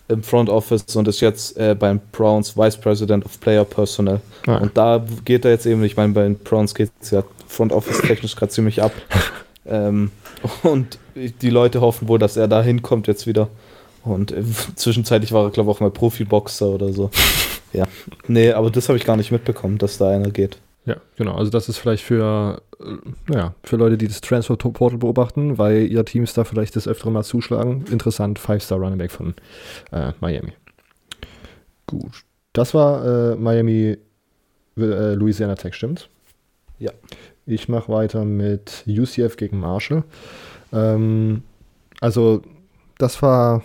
[0.08, 4.20] im Front Office und ist jetzt äh, beim Browns Vice President of Player Personnel.
[4.46, 4.56] Ah.
[4.56, 7.72] Und da geht er jetzt eben, ich meine, bei den Browns geht es ja Front
[7.72, 8.92] Office technisch gerade ziemlich ab.
[9.66, 10.10] ähm,
[10.62, 13.48] und die Leute hoffen wohl, dass er da hinkommt jetzt wieder.
[14.04, 14.42] Und äh,
[14.74, 17.10] zwischenzeitlich war er, glaube ich, auch mal Profiboxer oder so.
[17.72, 17.86] ja.
[18.28, 20.58] Nee, aber das habe ich gar nicht mitbekommen, dass da einer geht.
[20.86, 21.34] Ja, genau.
[21.36, 22.84] Also das ist vielleicht für, äh,
[23.28, 27.10] naja, für Leute, die das Transfer Portal beobachten, weil ihr Teams da vielleicht das öftere
[27.10, 27.84] mal zuschlagen.
[27.90, 29.34] Interessant, Five-Star Running Back von
[29.92, 30.52] äh, Miami.
[31.86, 32.24] Gut.
[32.52, 33.96] Das war äh, Miami
[34.76, 36.08] äh, Louisiana Tech, stimmt?
[36.78, 36.92] Ja.
[37.46, 40.04] Ich mache weiter mit UCF gegen Marshall.
[40.72, 41.42] Ähm,
[42.00, 42.42] also,
[42.98, 43.62] das war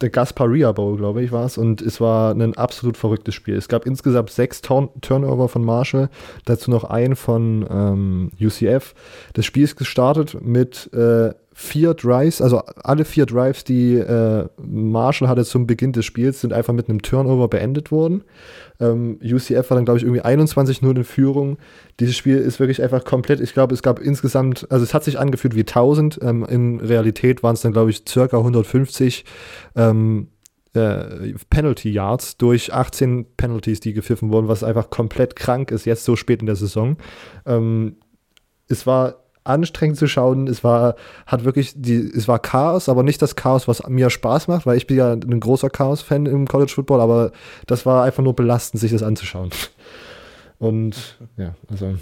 [0.00, 1.58] der Gasparia Bowl, glaube ich, war es.
[1.58, 3.56] Und es war ein absolut verrücktes Spiel.
[3.56, 6.10] Es gab insgesamt sechs Turn Turnover von Marshall,
[6.44, 8.94] dazu noch ein von ähm, UCF.
[9.32, 15.28] Das Spiel ist gestartet mit äh, vier Drives, also alle vier Drives, die äh, Marshall
[15.28, 18.24] hatte zum Beginn des Spiels, sind einfach mit einem Turnover beendet worden.
[18.80, 21.58] Ähm, UCF war dann, glaube ich, irgendwie 21-0 in Führung.
[22.00, 25.18] Dieses Spiel ist wirklich einfach komplett, ich glaube, es gab insgesamt, also es hat sich
[25.18, 26.18] angefühlt wie 1000.
[26.22, 29.24] Ähm, in Realität waren es dann, glaube ich, circa 150
[29.74, 30.28] ähm,
[30.74, 36.04] äh, Penalty Yards durch 18 Penalties, die gepfiffen wurden, was einfach komplett krank ist, jetzt
[36.04, 36.96] so spät in der Saison.
[37.46, 37.96] Ähm,
[38.68, 40.46] es war anstrengend zu schauen.
[40.48, 44.48] Es war, hat wirklich, die, es war Chaos, aber nicht das Chaos, was mir Spaß
[44.48, 47.32] macht, weil ich bin ja ein großer Chaos-Fan im College Football, aber
[47.66, 49.50] das war einfach nur belastend, sich das anzuschauen.
[50.58, 51.94] Und ja, also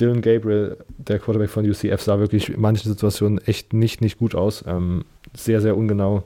[0.00, 4.34] Dylan Gabriel, der Quarterback von UCF, sah wirklich in manchen Situationen echt nicht, nicht gut
[4.34, 4.64] aus.
[4.66, 5.04] Ähm,
[5.34, 6.24] sehr, sehr ungenau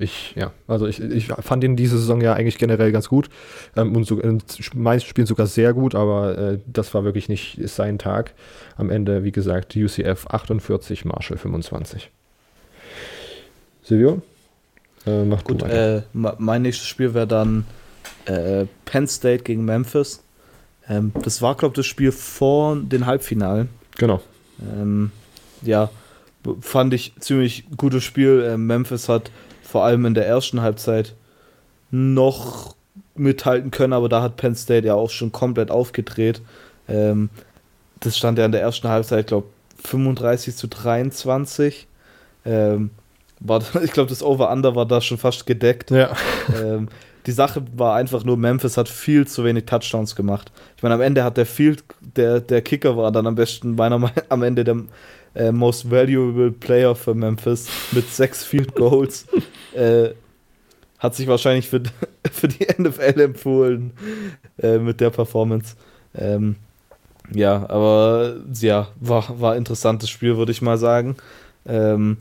[0.00, 3.28] ich, ja, also ich, ich fand ihn diese Saison ja eigentlich generell ganz gut
[3.76, 4.42] ähm, und so, in
[4.74, 8.32] meisten Spielen sogar sehr gut, aber äh, das war wirklich nicht sein Tag.
[8.76, 12.10] Am Ende, wie gesagt, UCF 48, Marshall 25.
[13.82, 14.22] Silvio?
[15.06, 15.62] Äh, mach gut.
[15.62, 17.66] Äh, mein nächstes Spiel wäre dann
[18.26, 20.22] äh, Penn State gegen Memphis.
[20.88, 23.68] Ähm, das war, glaube ich, das Spiel vor den Halbfinalen.
[23.96, 24.20] Genau.
[24.60, 25.10] Ähm,
[25.62, 25.90] ja,
[26.60, 28.46] fand ich ziemlich gutes Spiel.
[28.46, 29.30] Ähm, Memphis hat
[29.70, 31.14] vor allem in der ersten Halbzeit
[31.92, 32.74] noch
[33.14, 36.42] mithalten können, aber da hat Penn State ja auch schon komplett aufgedreht.
[36.88, 37.30] Ähm,
[38.00, 39.46] das stand ja in der ersten Halbzeit, glaube
[39.84, 41.86] 35 zu 23.
[42.44, 42.90] Ähm,
[43.38, 45.92] war, ich glaube, das Over-Under war da schon fast gedeckt.
[45.92, 46.10] Ja.
[46.60, 46.88] Ähm,
[47.26, 50.50] die Sache war einfach nur, Memphis hat viel zu wenig Touchdowns gemacht.
[50.76, 53.98] Ich meine, am Ende hat der Field, der, der Kicker war dann am besten, meiner
[53.98, 54.78] Meinung nach, am Ende der
[55.34, 59.26] äh, Most Valuable Player für Memphis mit sechs Field Goals.
[59.74, 60.10] äh,
[60.98, 61.82] hat sich wahrscheinlich für,
[62.30, 63.92] für die NFL empfohlen
[64.58, 65.76] äh, mit der Performance.
[66.14, 66.56] Ähm,
[67.32, 71.16] ja, aber ja, war, war interessantes Spiel, würde ich mal sagen.
[71.66, 72.18] Ähm,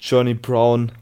[0.00, 0.92] Johnny Brown,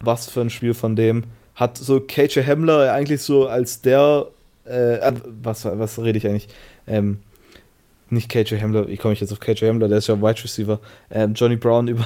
[0.00, 1.24] was für ein Spiel von dem.
[1.54, 4.26] Hat so KJ Hamler eigentlich so als der,
[4.64, 6.48] äh, was, was rede ich eigentlich?
[6.86, 7.20] Ähm,
[8.10, 10.80] nicht KJ Hamler, wie komme ich jetzt auf KJ Hamler, der ist ja Wide Receiver.
[11.10, 12.04] Ähm, Johnny Brown über,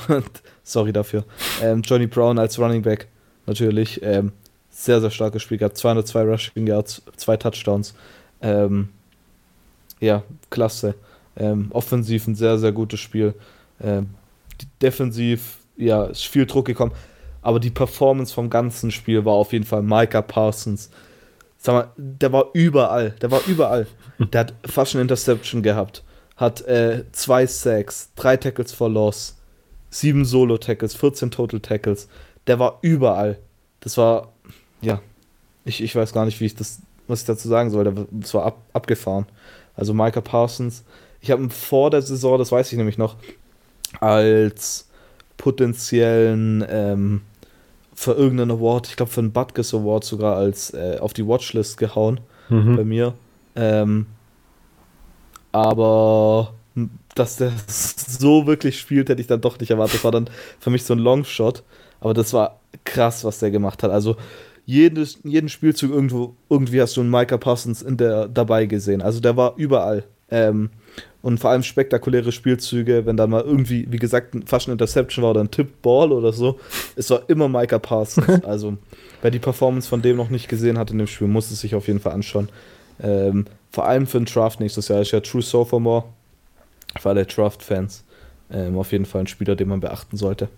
[0.62, 1.24] sorry dafür.
[1.62, 3.08] Ähm, Johnny Brown als Running Back,
[3.46, 4.00] natürlich.
[4.02, 4.32] Ähm,
[4.70, 5.76] sehr, sehr starkes Spiel gehabt.
[5.76, 7.94] 202 Rushing Yards, zwei Touchdowns.
[8.40, 8.90] Ähm,
[10.00, 10.94] ja, klasse.
[11.36, 13.34] Ähm, offensiv ein sehr, sehr gutes Spiel.
[13.82, 14.10] Ähm,
[14.80, 16.92] defensiv, ja, ist viel Druck gekommen.
[17.42, 20.90] Aber die Performance vom ganzen Spiel war auf jeden Fall Micah Parsons.
[21.68, 23.10] Sag mal, der war überall.
[23.20, 23.86] Der war überall.
[24.18, 26.02] Der hat fast eine Interception gehabt.
[26.34, 29.36] Hat äh, zwei Sacks, drei Tackles for Loss,
[29.90, 32.08] sieben Solo-Tackles, 14 Total Tackles.
[32.46, 33.38] Der war überall.
[33.80, 34.32] Das war,
[34.80, 35.02] ja,
[35.66, 38.06] ich, ich weiß gar nicht, wie ich das, was ich dazu sagen soll.
[38.12, 39.26] Das war ab, abgefahren.
[39.76, 40.84] Also Micah Parsons.
[41.20, 43.16] Ich habe ihn vor der Saison, das weiß ich nämlich noch,
[44.00, 44.88] als
[45.36, 47.20] potenziellen ähm,
[47.98, 51.78] für irgendeinen Award, ich glaube für einen Butkus Award sogar als äh, auf die Watchlist
[51.78, 52.76] gehauen mhm.
[52.76, 53.14] bei mir.
[53.56, 54.06] Ähm,
[55.50, 56.54] aber
[57.16, 59.96] dass der so wirklich spielt, hätte ich dann doch nicht erwartet.
[59.96, 60.30] Das war dann
[60.60, 61.64] für mich so ein Longshot.
[61.98, 63.90] Aber das war krass, was der gemacht hat.
[63.90, 64.14] Also
[64.64, 69.02] jedes, jeden Spielzug irgendwo, irgendwie hast du einen Micah Parsons in der, dabei gesehen.
[69.02, 70.04] Also der war überall.
[70.30, 70.70] Ähm,
[71.20, 75.32] und vor allem spektakuläre Spielzüge, wenn dann mal irgendwie, wie gesagt, fast ein Interception war
[75.32, 76.60] oder ein Tip-Ball oder so.
[76.94, 78.44] Es war immer Micah Parsons.
[78.44, 78.76] also,
[79.20, 81.74] wer die Performance von dem noch nicht gesehen hat in dem Spiel, muss es sich
[81.74, 82.48] auf jeden Fall anschauen.
[83.02, 86.04] Ähm, vor allem für den Draft nächstes Jahr ist ja True Sophomore.
[86.98, 88.04] Für alle Draft-Fans.
[88.50, 90.48] Ähm, auf jeden Fall ein Spieler, den man beachten sollte.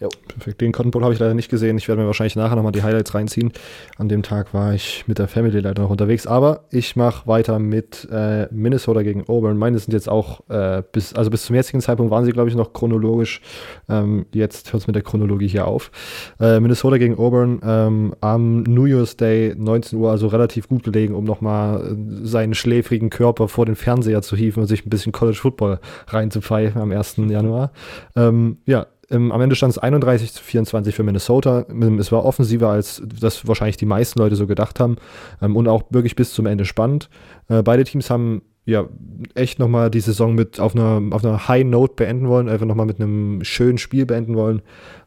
[0.00, 0.08] Jo.
[0.28, 0.60] Perfekt.
[0.60, 1.76] Den Cotton Bowl habe ich leider nicht gesehen.
[1.76, 3.52] Ich werde mir wahrscheinlich nachher nochmal die Highlights reinziehen.
[3.96, 6.26] An dem Tag war ich mit der Family leider noch unterwegs.
[6.26, 9.58] Aber ich mache weiter mit äh, Minnesota gegen Auburn.
[9.58, 12.54] Meine sind jetzt auch äh, bis, also bis zum jetzigen Zeitpunkt waren sie, glaube ich,
[12.54, 13.40] noch chronologisch.
[13.88, 15.90] Ähm, jetzt hört es mit der Chronologie hier auf.
[16.38, 21.16] Äh, Minnesota gegen Auburn ähm, am New Year's Day 19 Uhr, also relativ gut gelegen,
[21.16, 25.10] um nochmal äh, seinen schläfrigen Körper vor den Fernseher zu hieven und sich ein bisschen
[25.10, 27.16] College Football reinzupfeifen am 1.
[27.16, 27.72] Januar.
[28.14, 31.66] Ähm, ja, ähm, am Ende stand es 31 zu 24 für Minnesota.
[31.70, 34.96] Ähm, es war offensiver, als das wahrscheinlich die meisten Leute so gedacht haben.
[35.40, 37.08] Ähm, und auch wirklich bis zum Ende spannend.
[37.48, 38.86] Äh, beide Teams haben ja
[39.34, 42.84] echt nochmal die Saison mit auf einer, auf einer High Note beenden wollen, einfach nochmal
[42.84, 44.60] mit einem schönen Spiel beenden wollen.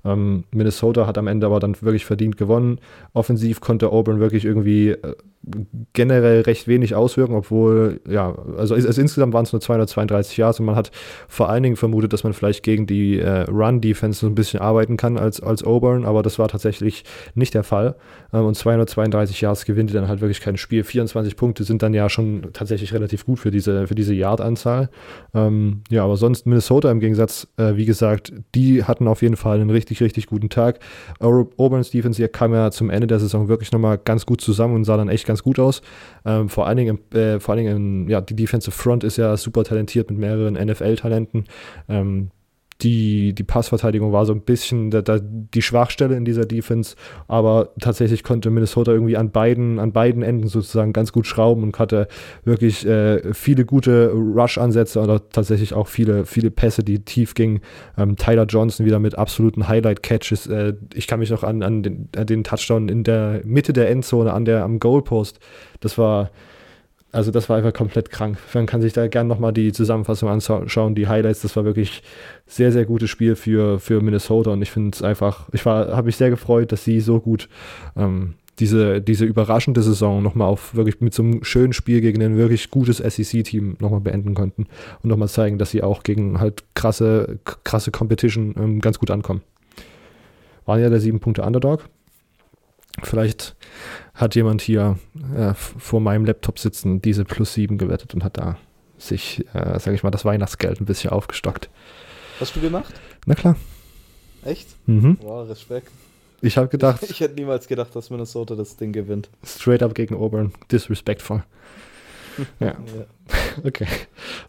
[0.04, 2.80] Ähm, Minnesota hat am Ende aber dann wirklich verdient gewonnen.
[3.14, 5.16] Offensiv konnte Auburn wirklich irgendwie äh,
[5.94, 10.68] generell recht wenig auswirken, obwohl, ja, also, also insgesamt waren es nur 232 Yards und
[10.68, 10.92] man hat
[11.28, 14.98] vor allen Dingen vermutet, dass man vielleicht gegen die äh, Run-Defense so ein bisschen arbeiten
[14.98, 17.96] kann als, als Auburn, aber das war tatsächlich nicht der Fall.
[18.34, 20.84] Ähm, und 232 Yards gewinnt dann halt wirklich kein Spiel.
[20.84, 24.90] 24 Punkte sind dann ja schon tatsächlich relativ gut für diese, für diese Yard-Anzahl.
[25.34, 29.60] Ähm, ja, aber sonst Minnesota im Gegensatz, äh, wie gesagt, die hatten auf jeden Fall
[29.60, 30.80] einen richtig, richtig guten Tag.
[31.20, 34.84] Auburn's Defense hier kam ja zum Ende der Saison wirklich nochmal ganz gut zusammen und
[34.84, 35.82] sah dann echt ganz gut aus.
[36.26, 39.64] Ähm, vor allen Dingen, äh, vor allen Dingen, ja, die Defensive Front ist ja super
[39.64, 41.46] talentiert mit mehreren NFL-Talenten.
[41.90, 42.32] Ähm,
[42.82, 46.96] die, die Passverteidigung war so ein bisschen da, da, die Schwachstelle in dieser Defense,
[47.28, 51.78] aber tatsächlich konnte Minnesota irgendwie an beiden, an beiden Enden sozusagen ganz gut schrauben und
[51.80, 52.08] hatte
[52.44, 57.62] wirklich äh, viele gute Rush-Ansätze oder tatsächlich auch viele, viele Pässe, die tief gingen.
[57.98, 60.48] Ähm, Tyler Johnson wieder mit absoluten Highlight-Catches.
[60.48, 63.90] Äh, ich kann mich noch an, an, den, an den Touchdown in der Mitte der
[63.90, 65.40] Endzone, an der, am Goalpost,
[65.80, 66.32] das war
[67.12, 68.38] also das war einfach komplett krank.
[68.54, 71.42] Man kann sich da gerne nochmal die Zusammenfassung anschauen, die Highlights.
[71.42, 72.04] Das war wirklich
[72.48, 76.16] sehr, sehr gutes Spiel für, für Minnesota und ich finde es einfach, ich habe mich
[76.16, 77.50] sehr gefreut, dass sie so gut
[77.98, 82.38] ähm, diese, diese überraschende Saison nochmal auf wirklich mit so einem schönen Spiel gegen ein
[82.38, 84.68] wirklich gutes SEC-Team nochmal beenden konnten
[85.02, 89.42] und nochmal zeigen, dass sie auch gegen halt krasse, krasse Competition ähm, ganz gut ankommen.
[90.66, 91.90] Waren ja der sieben Punkte Underdog.
[93.04, 93.56] Vielleicht
[94.14, 94.98] hat jemand hier
[95.36, 98.58] äh, vor meinem Laptop sitzen diese plus 7 gewettet und hat da
[98.98, 101.70] sich, äh, sage ich mal, das Weihnachtsgeld ein bisschen aufgestockt.
[102.40, 102.94] Hast du gemacht?
[103.26, 103.56] Na klar.
[104.44, 104.68] Echt?
[104.86, 105.18] Mhm.
[105.22, 105.92] Wow, Respekt.
[106.42, 107.04] Ich habe gedacht.
[107.04, 109.30] Ich, ich, hätte niemals gedacht, dass Minnesota das Ding gewinnt.
[109.46, 110.54] Straight up gegen Auburn.
[110.72, 111.44] Disrespectful.
[112.60, 112.68] Ja.
[112.68, 112.76] ja.
[113.64, 113.88] Okay.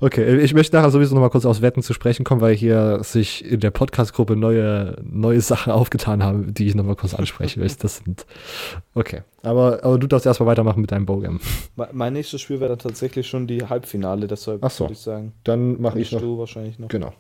[0.00, 3.00] Okay, ich möchte nachher sowieso noch mal kurz aufs Wetten zu sprechen kommen, weil hier
[3.02, 7.60] sich in der Podcast-Gruppe neue, neue Sachen aufgetan haben, die ich noch mal kurz ansprechen
[7.60, 7.78] möchte.
[7.82, 8.26] Das sind.
[8.94, 9.22] Okay.
[9.42, 11.40] Aber, aber du darfst erstmal weitermachen mit deinem Bowgame.
[11.92, 14.84] Mein nächstes Spiel wäre dann tatsächlich schon die Halbfinale, deshalb so.
[14.84, 15.32] würde ich sagen.
[15.44, 16.20] Dann mache ich noch.
[16.20, 16.88] Du wahrscheinlich noch.
[16.88, 17.12] Genau.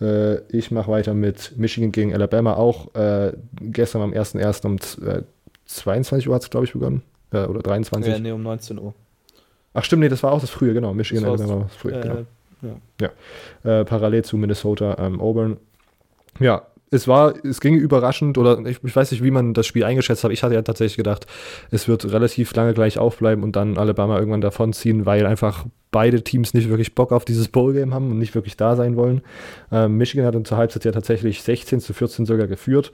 [0.00, 2.94] Äh, ich mache weiter mit Michigan gegen Alabama auch.
[2.94, 4.66] Äh, gestern am 1.1.
[4.66, 4.76] um
[5.06, 5.22] äh,
[5.66, 7.02] 22 Uhr hat es, glaube ich, begonnen.
[7.32, 8.12] Äh, oder 23.
[8.12, 8.94] Ja, nee, um 19 Uhr.
[9.74, 10.92] Ach stimmt, nee, das war auch das frühe, genau.
[10.94, 12.80] Michigan, Das Alabama war das frühe, Äh, genau.
[13.00, 13.80] ja.
[13.80, 15.56] Äh, parallel zu Minnesota, ähm, Auburn.
[16.38, 19.82] Ja, es war, es ging überraschend oder ich, ich weiß nicht, wie man das Spiel
[19.84, 20.30] eingeschätzt hat.
[20.30, 21.26] Ich hatte ja tatsächlich gedacht,
[21.70, 26.52] es wird relativ lange gleich aufbleiben und dann Alabama irgendwann davonziehen, weil einfach beide Teams
[26.52, 29.22] nicht wirklich Bock auf dieses Bowl-Game haben und nicht wirklich da sein wollen.
[29.70, 32.92] Ähm, Michigan hat dann zur Halbzeit ja tatsächlich 16 zu 14 sogar geführt.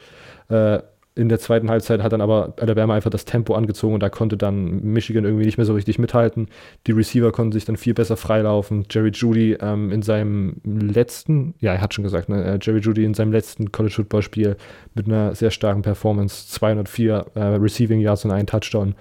[0.49, 0.79] Äh,
[1.19, 4.37] in der zweiten Halbzeit hat dann aber Alabama einfach das Tempo angezogen und da konnte
[4.37, 6.47] dann Michigan irgendwie nicht mehr so richtig mithalten.
[6.87, 8.87] Die Receiver konnten sich dann viel besser freilaufen.
[8.89, 13.05] Jerry Judy ähm, in seinem letzten, ja, er hat schon gesagt, ne, äh, Jerry Judy
[13.05, 14.57] in seinem letzten College Football Spiel
[14.95, 18.95] mit einer sehr starken Performance, 204 äh, Receiving Yards und einen Touchdown.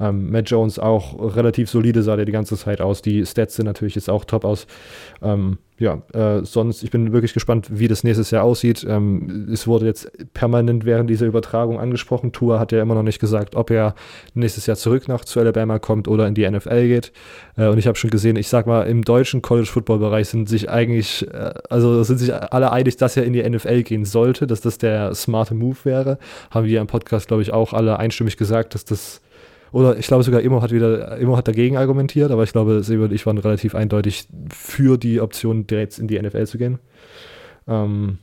[0.00, 3.02] Ähm, Matt Jones auch relativ solide sah der die ganze Zeit aus.
[3.02, 4.66] Die Stats sind natürlich jetzt auch top aus.
[5.22, 8.84] Ähm, ja, äh, sonst, ich bin wirklich gespannt, wie das nächstes Jahr aussieht.
[8.86, 12.32] Ähm, es wurde jetzt permanent während dieser Übertragung angesprochen.
[12.32, 13.94] Tua hat ja immer noch nicht gesagt, ob er
[14.34, 17.12] nächstes Jahr zurück nach zu Alabama kommt oder in die NFL geht.
[17.56, 21.26] Äh, und ich habe schon gesehen, ich sag mal, im deutschen College-Football-Bereich sind sich eigentlich,
[21.32, 24.76] äh, also sind sich alle einig, dass er in die NFL gehen sollte, dass das
[24.76, 26.18] der smarte Move wäre.
[26.50, 29.22] Haben wir im Podcast, glaube ich, auch alle einstimmig gesagt, dass das
[29.72, 33.04] oder ich glaube sogar Immo hat wieder, Immo hat dagegen argumentiert, aber ich glaube, Sebo
[33.04, 36.78] und ich waren relativ eindeutig für die Option, direkt in die NFL zu gehen.
[37.68, 38.18] Ähm,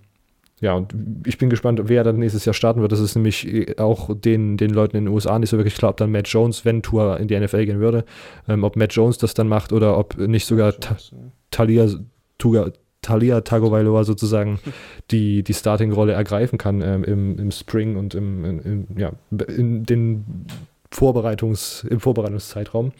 [0.59, 0.93] ja, und
[1.25, 2.91] ich bin gespannt, wer dann nächstes Jahr starten wird.
[2.91, 5.97] Das ist nämlich auch den, den Leuten in den USA nicht so wirklich klar, ob
[5.97, 8.05] dann Matt Jones, wenn Tour in die NFL gehen würde,
[8.47, 10.97] ähm, ob Matt Jones das dann macht oder ob nicht sogar Ta
[11.51, 11.87] Talia,
[12.39, 12.71] Tuga,
[13.03, 14.59] Talia Tagovailoa sozusagen
[15.11, 19.11] die, die Starting-Rolle ergreifen kann ähm, im, im Spring und im, im, im, ja,
[19.47, 20.25] in den
[20.91, 22.91] Vorbereitungs, im Vorbereitungszeitraum,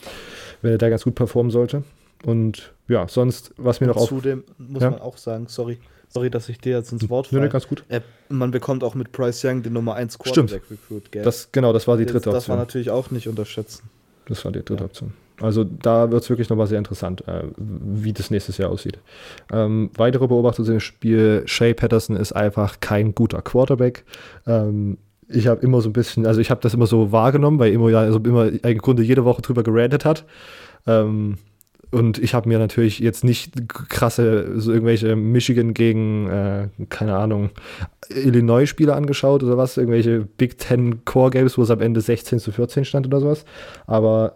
[0.61, 1.83] wenn er da ganz gut performen sollte.
[2.25, 4.09] Und ja, sonst, was mir noch auf.
[4.09, 4.91] Zudem muss Ja.
[4.91, 5.77] man auch sagen, sorry,
[6.09, 7.47] sorry, dass ich dir jetzt ins Wort falle.
[7.49, 7.83] ganz gut.
[7.89, 10.49] Äh, man bekommt auch mit Bryce Young den Nummer 1 Stimmt.
[10.49, 11.23] Quarterback Recruit, gell?
[11.23, 12.57] Das, genau, das war die das, dritte das war Option.
[12.57, 13.89] natürlich auch nicht unterschätzen.
[14.27, 14.85] Das war die dritte Ja.
[14.85, 15.13] Option.
[15.39, 18.97] Also da wird es wirklich nochmal sehr interessant, äh, wie das nächstes Jahr aussieht.
[19.51, 24.03] Ähm, weitere Beobachtung dem Spiel, Shea Patterson ist einfach kein guter Quarterback.
[24.47, 24.97] Ähm,
[25.29, 27.89] ich habe immer so ein bisschen, also ich habe das immer so wahrgenommen, weil Immo
[27.89, 30.25] ja also immer im Grunde jede Woche drüber gerantet hat.
[30.85, 31.37] Ähm,
[31.89, 37.51] und ich habe mir natürlich jetzt nicht krasse, so irgendwelche Michigan gegen, äh, keine Ahnung,
[38.09, 42.51] Illinois-Spiele angeschaut oder was, irgendwelche Big Ten Core Games, wo es am Ende 16 zu
[42.51, 43.45] 14 stand oder sowas.
[43.85, 44.35] Aber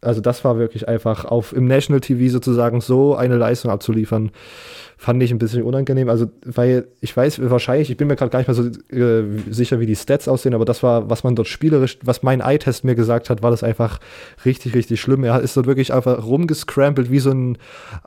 [0.00, 4.30] also das war wirklich einfach auf im National TV sozusagen so eine Leistung abzuliefern,
[4.98, 6.08] fand ich ein bisschen unangenehm.
[6.08, 9.78] Also, weil ich weiß wahrscheinlich, ich bin mir gerade gar nicht mehr so äh, sicher,
[9.78, 12.96] wie die Stats aussehen, aber das war, was man dort spielerisch, was mein Eye-Test mir
[12.96, 14.00] gesagt hat, war das einfach
[14.44, 15.22] richtig, richtig schlimm.
[15.22, 17.58] Er ist dort wirklich einfach rumgescrambled wie so ein,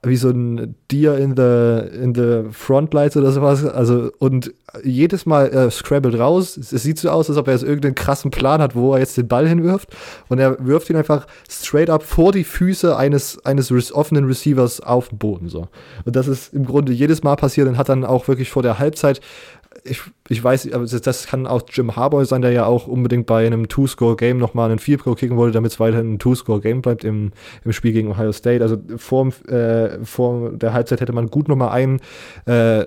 [0.04, 3.66] wie so ein Deer in the, in the Frontlights oder sowas.
[3.66, 6.58] Also, und jedes Mal äh, scrambled raus.
[6.58, 9.18] Es sieht so aus, als ob er jetzt irgendeinen krassen Plan hat, wo er jetzt
[9.18, 9.90] den Ball hinwirft.
[10.30, 15.10] Und er wirft ihn einfach straight up vor die Füße eines, eines offenen Receivers auf
[15.10, 15.50] den Boden.
[15.50, 15.68] So.
[16.06, 18.80] Und das ist im Grunde jedes Mal passiert und hat dann auch wirklich vor der
[18.80, 19.22] Halbzeit.
[19.84, 23.46] Ich, ich weiß, aber das- kann auch Jim Harbaugh sein, der ja auch unbedingt bei
[23.48, 27.32] einem Two-Score-Game nochmal einen Field Goal kicken wollte, damit es weiterhin ein Two-Score-Game bleibt im,
[27.64, 28.62] im Spiel gegen Ohio State.
[28.62, 32.00] Also vor, äh, vor der Halbzeit hätte man gut nochmal einen
[32.46, 32.86] äh,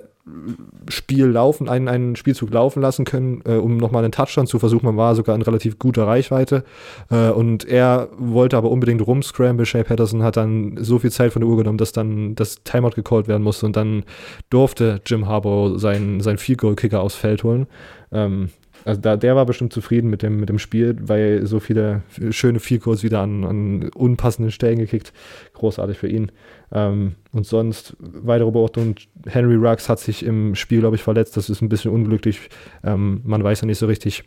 [0.88, 4.86] Spiel laufen, einen, einen Spielzug laufen lassen können, äh, um nochmal einen Touchdown zu versuchen.
[4.86, 6.64] Man war sogar in relativ guter Reichweite.
[7.10, 9.66] Äh, und er wollte aber unbedingt rumscramble.
[9.66, 12.94] Shea Patterson hat dann so viel Zeit von der Uhr genommen, dass dann das Timeout
[12.94, 13.66] gecallt werden musste.
[13.66, 14.04] Und dann
[14.48, 17.66] durfte Jim Harbaugh seinen, seinen Field Goal Kicker aufs Feld holen.
[18.10, 18.48] Ähm,
[18.84, 22.58] also da, der war bestimmt zufrieden mit dem, mit dem Spiel, weil so viele schöne
[22.58, 25.12] Goals wieder an, an unpassenden Stellen gekickt.
[25.54, 26.30] Großartig für ihn.
[26.70, 31.36] Ähm, und sonst weitere Beobachtung, Henry Ruggs hat sich im Spiel, glaube ich, verletzt.
[31.36, 32.50] Das ist ein bisschen unglücklich.
[32.82, 34.24] Ähm, man weiß ja nicht so richtig,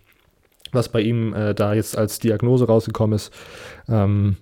[0.72, 3.32] was bei ihm äh, da jetzt als Diagnose rausgekommen ist.
[3.88, 4.38] Ähm,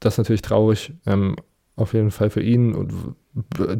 [0.00, 0.92] das ist natürlich traurig.
[1.06, 1.36] Ähm,
[1.74, 2.74] auf jeden Fall für ihn.
[2.74, 2.92] Und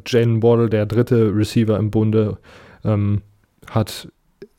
[0.06, 2.38] Jalen Waddle, der dritte Receiver im Bunde,
[2.84, 3.22] ähm,
[3.68, 4.08] hat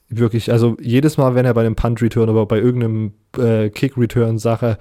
[0.09, 4.77] wirklich, also jedes Mal, wenn er bei einem Punt Return oder bei irgendeinem äh, Kick-Return-Sache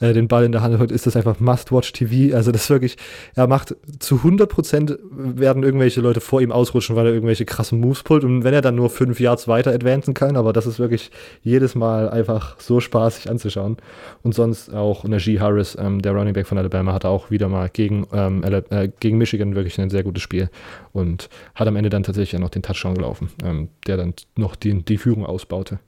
[0.00, 2.34] äh, den Ball in der Hand hat, ist das einfach Must-Watch-TV.
[2.34, 2.96] Also das wirklich,
[3.34, 8.02] er macht zu 100% werden irgendwelche Leute vor ihm ausrutschen, weil er irgendwelche krassen Moves
[8.02, 11.10] pullt und wenn er dann nur fünf Yards weiter advancen kann, aber das ist wirklich
[11.42, 13.76] jedes Mal einfach so spaßig anzuschauen.
[14.22, 17.68] Und sonst auch Najee Harris, ähm, der Running Back von Alabama, hatte auch wieder mal
[17.68, 20.50] gegen, ähm, äh, gegen Michigan wirklich ein sehr gutes Spiel
[20.92, 24.82] und hat am Ende dann tatsächlich noch den Touchdown gelaufen, ähm, der dann noch die,
[24.82, 25.78] die Führung ausbaute.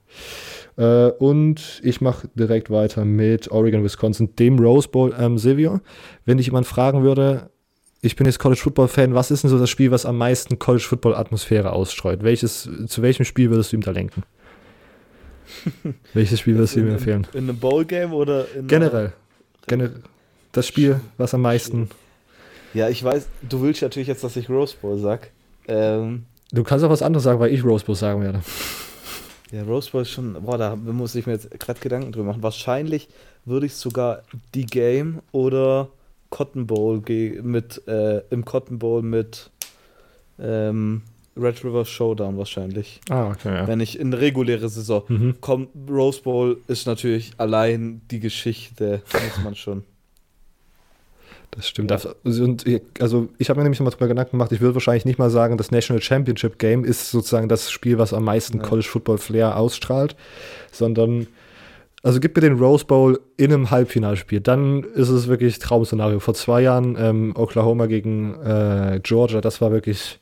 [0.77, 5.13] Äh, und ich mache direkt weiter mit Oregon, Wisconsin, dem Rose Bowl.
[5.17, 5.79] Ähm, Silvio,
[6.25, 7.49] wenn dich jemand fragen würde,
[8.01, 10.59] ich bin jetzt College Football Fan, was ist denn so das Spiel, was am meisten
[10.59, 12.23] College Football Atmosphäre ausstreut?
[12.23, 14.23] Welches, zu welchem Spiel würdest du ihm da lenken?
[16.13, 17.27] Welches Spiel würdest du ihm empfehlen?
[17.33, 19.13] In, in einem Bowl Game oder generell?
[19.67, 20.01] Generell
[20.55, 21.89] das Spiel, was am meisten.
[22.73, 25.31] Ja, ich weiß, du willst natürlich jetzt, dass ich Rose Bowl sag.
[25.67, 28.41] Ähm, du kannst auch was anderes sagen, weil ich Rose Bowl sagen werde.
[29.55, 32.43] Ja, Rose Bowl ist schon, boah, da muss ich mir jetzt gerade Gedanken drüber machen.
[32.43, 33.07] Wahrscheinlich
[33.45, 35.87] würde ich sogar die Game oder
[36.29, 37.01] Cotton Bowl
[37.41, 39.49] mit, äh, im Cotton Bowl mit
[40.39, 41.03] ähm,
[41.37, 42.99] Red River Showdown wahrscheinlich.
[43.09, 43.65] Ah, okay, ja.
[43.65, 45.39] Wenn ich in reguläre Saison mhm.
[45.39, 49.83] komme, Rose Bowl ist natürlich allein die Geschichte, muss man schon.
[51.55, 51.91] Das stimmt.
[52.23, 52.65] Und,
[52.99, 55.57] also ich habe mir nämlich mal drüber Gedanken gemacht, ich würde wahrscheinlich nicht mal sagen,
[55.57, 58.63] das National Championship Game ist sozusagen das Spiel, was am meisten ja.
[58.63, 60.15] College Football Flair ausstrahlt,
[60.71, 61.27] sondern
[62.03, 66.19] also gib mir den Rose Bowl in einem Halbfinalspiel, dann ist es wirklich Traumszenario.
[66.19, 70.19] Vor zwei Jahren ähm, Oklahoma gegen äh, Georgia, das war wirklich,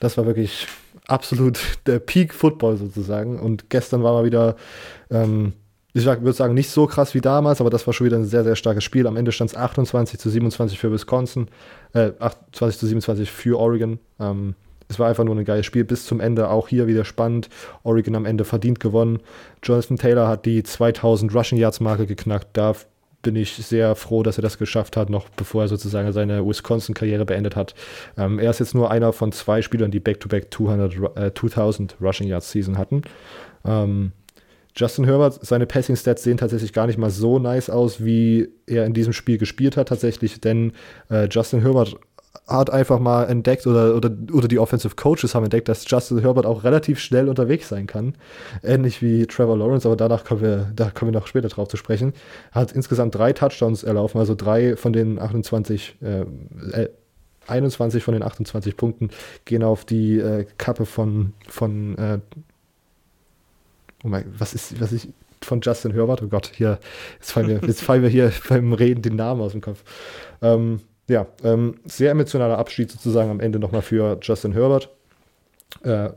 [0.00, 0.66] das war wirklich
[1.06, 3.38] absolut der Peak Football sozusagen.
[3.38, 4.56] Und gestern war mal wieder
[5.08, 5.52] ähm,
[5.94, 8.42] ich würde sagen, nicht so krass wie damals, aber das war schon wieder ein sehr,
[8.42, 9.06] sehr starkes Spiel.
[9.06, 11.48] Am Ende stand es 28 zu 27 für Wisconsin,
[11.92, 14.00] äh, 28 zu 27 für Oregon.
[14.18, 14.56] Ähm,
[14.88, 16.50] es war einfach nur ein geiles Spiel bis zum Ende.
[16.50, 17.48] Auch hier wieder spannend.
[17.84, 19.20] Oregon am Ende verdient gewonnen.
[19.62, 22.48] Jonathan Taylor hat die 2000 Rushing Yards Marke geknackt.
[22.54, 22.74] Da
[23.22, 27.24] bin ich sehr froh, dass er das geschafft hat, noch bevor er sozusagen seine Wisconsin-Karriere
[27.24, 27.74] beendet hat.
[28.18, 32.28] Ähm, er ist jetzt nur einer von zwei Spielern, die Back-to-Back -back äh, 2000 Rushing
[32.28, 33.02] Yards Season hatten.
[33.64, 34.12] Ähm,
[34.76, 38.94] Justin Herbert, seine Passing-Stats sehen tatsächlich gar nicht mal so nice aus, wie er in
[38.94, 40.72] diesem Spiel gespielt hat, tatsächlich, denn
[41.10, 41.96] äh, Justin Herbert
[42.48, 46.44] hat einfach mal entdeckt oder, oder, oder die Offensive Coaches haben entdeckt, dass Justin Herbert
[46.44, 48.14] auch relativ schnell unterwegs sein kann.
[48.62, 51.76] Ähnlich wie Trevor Lawrence, aber danach kommen wir, da kommen wir noch später drauf zu
[51.76, 52.12] sprechen.
[52.52, 56.88] Hat insgesamt drei Touchdowns erlaufen, also drei von den 28, äh,
[57.46, 59.10] 21 von den 28 Punkten
[59.44, 62.18] gehen auf die äh, Kappe von, von äh,
[64.04, 65.08] oh mein, was ist, was ist
[65.42, 66.22] von Justin Herbert?
[66.22, 66.78] Oh Gott, hier,
[67.14, 69.82] jetzt fallen wir, jetzt fallen wir hier beim Reden den Namen aus dem Kopf.
[70.42, 74.88] Ähm, ja, ähm, sehr emotionaler Abschied sozusagen am Ende nochmal für Justin Herbert.
[75.82, 76.10] Äh,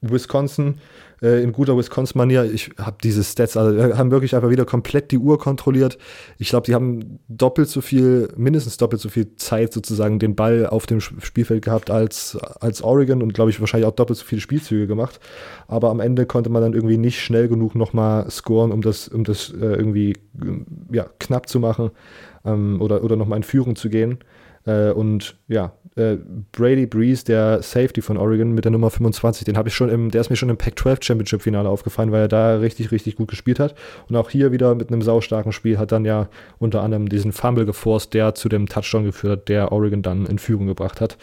[0.00, 0.78] Wisconsin
[1.22, 2.44] äh, in guter Wisconsin-Manier.
[2.44, 5.98] Ich habe diese Stats, also haben wirklich einfach wieder komplett die Uhr kontrolliert.
[6.38, 10.66] Ich glaube, die haben doppelt so viel, mindestens doppelt so viel Zeit sozusagen den Ball
[10.66, 14.40] auf dem Spielfeld gehabt als, als Oregon und glaube ich wahrscheinlich auch doppelt so viele
[14.40, 15.20] Spielzüge gemacht.
[15.68, 19.24] Aber am Ende konnte man dann irgendwie nicht schnell genug nochmal scoren, um das, um
[19.24, 20.14] das äh, irgendwie
[20.90, 21.90] ja, knapp zu machen
[22.44, 24.18] ähm, oder, oder nochmal in Führung zu gehen.
[24.66, 26.16] Äh, und ja, äh,
[26.52, 30.10] Brady Breeze, der Safety von Oregon mit der Nummer 25, den habe ich schon im,
[30.10, 33.28] der ist mir schon im Pac-12 Championship Finale aufgefallen, weil er da richtig, richtig gut
[33.28, 33.74] gespielt hat.
[34.08, 36.28] Und auch hier wieder mit einem saustarken Spiel hat dann ja
[36.58, 40.38] unter anderem diesen Fumble geforst, der zu dem Touchdown geführt hat, der Oregon dann in
[40.38, 41.16] Führung gebracht hat.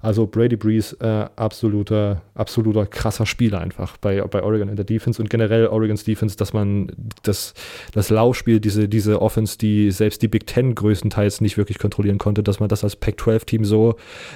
[0.00, 5.20] Also Brady Breeze, äh, absoluter, absoluter krasser Spieler einfach bei, bei Oregon in der Defense
[5.20, 7.54] und generell Oregons Defense, dass man das,
[7.92, 12.42] das Laufspiel, diese, diese Offense, die selbst die Big Ten größtenteils nicht wirklich kontrollieren konnte,
[12.42, 13.94] dass man das als Pac-12-Team so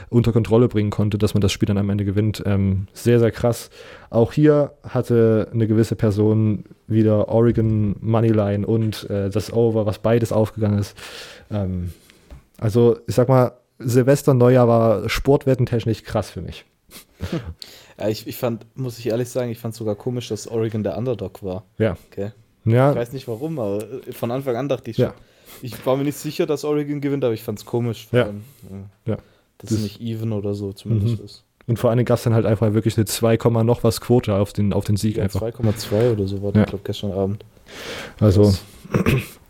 [0.09, 2.43] unter Kontrolle bringen konnte, dass man das Spiel dann am Ende gewinnt.
[2.47, 3.71] Ähm, sehr, sehr krass.
[4.11, 10.31] Auch hier hatte eine gewisse Person wieder Oregon Moneyline und äh, das Over, was beides
[10.33, 10.97] aufgegangen ist.
[11.51, 11.93] Ähm,
[12.59, 16.65] also, ich sag mal, Silvester Neujahr war sportwettentechnisch krass für mich.
[17.99, 20.97] Ja, ich, ich fand, muss ich ehrlich sagen, ich fand sogar komisch, dass Oregon der
[20.97, 21.65] Underdog war.
[21.79, 21.97] Ja.
[22.11, 22.33] Okay.
[22.65, 22.91] Ja.
[22.91, 25.07] Ich weiß nicht warum, aber von Anfang an dachte ich schon.
[25.07, 25.15] Ja.
[25.61, 28.09] Ich war mir nicht sicher, dass Oregon gewinnt, aber ich fand es komisch.
[28.13, 28.25] Ja.
[28.25, 28.43] Allem,
[29.07, 29.17] ja.
[29.59, 31.25] Dass das es nicht even oder so zumindest mhm.
[31.25, 31.45] ist.
[31.67, 34.53] Und vor allem gab es dann halt einfach wirklich eine 2, noch was Quote auf
[34.53, 35.43] den, auf den Sieg ja, einfach.
[35.43, 37.45] 2,2 oder so war das, glaube gestern Abend.
[38.19, 38.53] Also,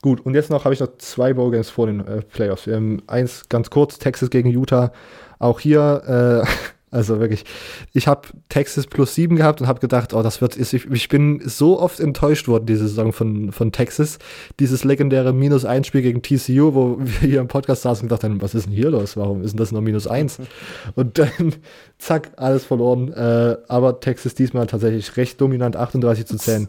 [0.00, 2.66] Gut, und jetzt noch habe ich noch zwei Bowgames vor den äh, Playoffs.
[2.68, 4.92] Ähm, eins ganz kurz, Texas gegen Utah.
[5.40, 6.48] Auch hier, äh,
[6.90, 7.44] also wirklich,
[7.92, 11.40] ich habe Texas plus sieben gehabt und habe gedacht, oh, das wird, ich, ich bin
[11.44, 14.18] so oft enttäuscht worden diese Saison von, von Texas.
[14.60, 18.24] Dieses legendäre minus eins Spiel gegen TCU, wo wir hier im Podcast saßen und gedacht
[18.24, 19.16] haben, was ist denn hier los?
[19.16, 20.38] Warum ist denn das noch minus eins?
[20.94, 21.54] und dann,
[21.98, 23.12] zack, alles verloren.
[23.12, 26.68] Äh, aber Texas diesmal tatsächlich recht dominant, 38 zu 10.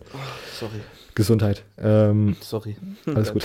[0.60, 0.82] sorry
[1.20, 1.64] Gesundheit.
[1.78, 2.78] Ähm, Sorry.
[3.14, 3.44] alles gut.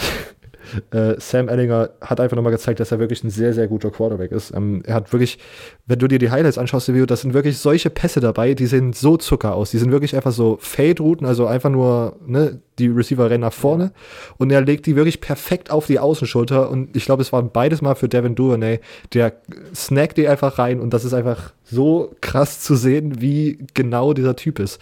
[0.91, 4.33] Äh, Sam Ellinger hat einfach nochmal gezeigt, dass er wirklich ein sehr, sehr guter Quarterback
[4.33, 4.55] ist.
[4.55, 5.39] Ähm, er hat wirklich,
[5.87, 8.93] wenn du dir die Highlights anschaust, Video, das sind wirklich solche Pässe dabei, die sehen
[8.93, 9.71] so Zucker aus.
[9.71, 13.93] Die sind wirklich einfach so Fade-Routen, also einfach nur, ne, die Receiver rennen nach vorne
[14.39, 17.83] und er legt die wirklich perfekt auf die Außenschulter und ich glaube, es war beides
[17.83, 18.81] mal für Devin Duvernay,
[19.13, 19.35] der
[19.75, 24.37] snackt die einfach rein und das ist einfach so krass zu sehen, wie genau dieser
[24.37, 24.81] Typ ist.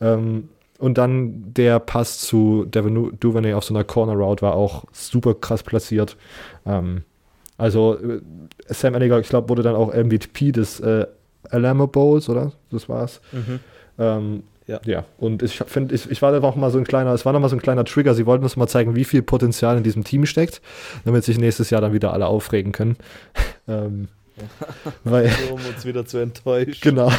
[0.00, 0.48] Ähm,
[0.80, 5.34] und dann der Pass zu Devin Duvernay auf so einer Corner Route war auch super
[5.34, 6.16] krass platziert.
[6.66, 7.02] Ähm,
[7.58, 8.20] also äh,
[8.68, 11.06] Sam Ellinger, ich glaube, wurde dann auch MVP des äh,
[11.50, 12.52] Alamo Bowls, oder?
[12.70, 13.20] Das war's.
[13.32, 13.60] Mhm.
[13.98, 14.80] Ähm, ja.
[14.86, 15.04] ja.
[15.18, 17.40] Und ich finde, ich, ich war da auch mal so ein kleiner, es war noch
[17.40, 18.14] mal so ein kleiner Trigger.
[18.14, 20.62] Sie wollten uns mal zeigen, wie viel Potenzial in diesem Team steckt,
[21.04, 22.96] damit sich nächstes Jahr dann wieder alle aufregen können.
[23.68, 24.08] ähm,
[25.04, 26.80] weil, um uns wieder zu enttäuschen.
[26.80, 27.12] Genau.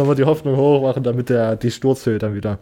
[0.00, 2.58] Nochmal die Hoffnung hochmachen, damit der, die Sturzhöhe dann wieder.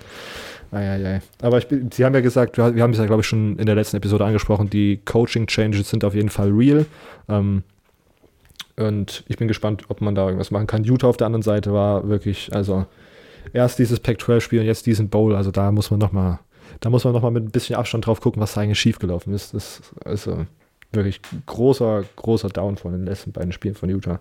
[0.73, 1.23] Eieiei.
[1.41, 3.77] Aber ich, Sie haben ja gesagt, wir haben es ja, glaube ich, schon in der
[3.77, 6.85] letzten Episode angesprochen, die Coaching-Changes sind auf jeden Fall real.
[7.29, 7.63] Ähm,
[8.77, 10.83] und ich bin gespannt, ob man da irgendwas machen kann.
[10.83, 12.87] Utah auf der anderen Seite war wirklich, also
[13.53, 15.37] erst dieses Pac-12-Spiel und jetzt diesen Bowl.
[15.37, 16.41] Also da muss man nochmal,
[16.81, 19.33] da muss man noch mal mit ein bisschen Abstand drauf gucken, was da eigentlich schiefgelaufen
[19.33, 19.55] ist.
[19.55, 20.45] Das ist also
[20.91, 24.19] wirklich großer, großer Down von den letzten beiden Spielen von Utah.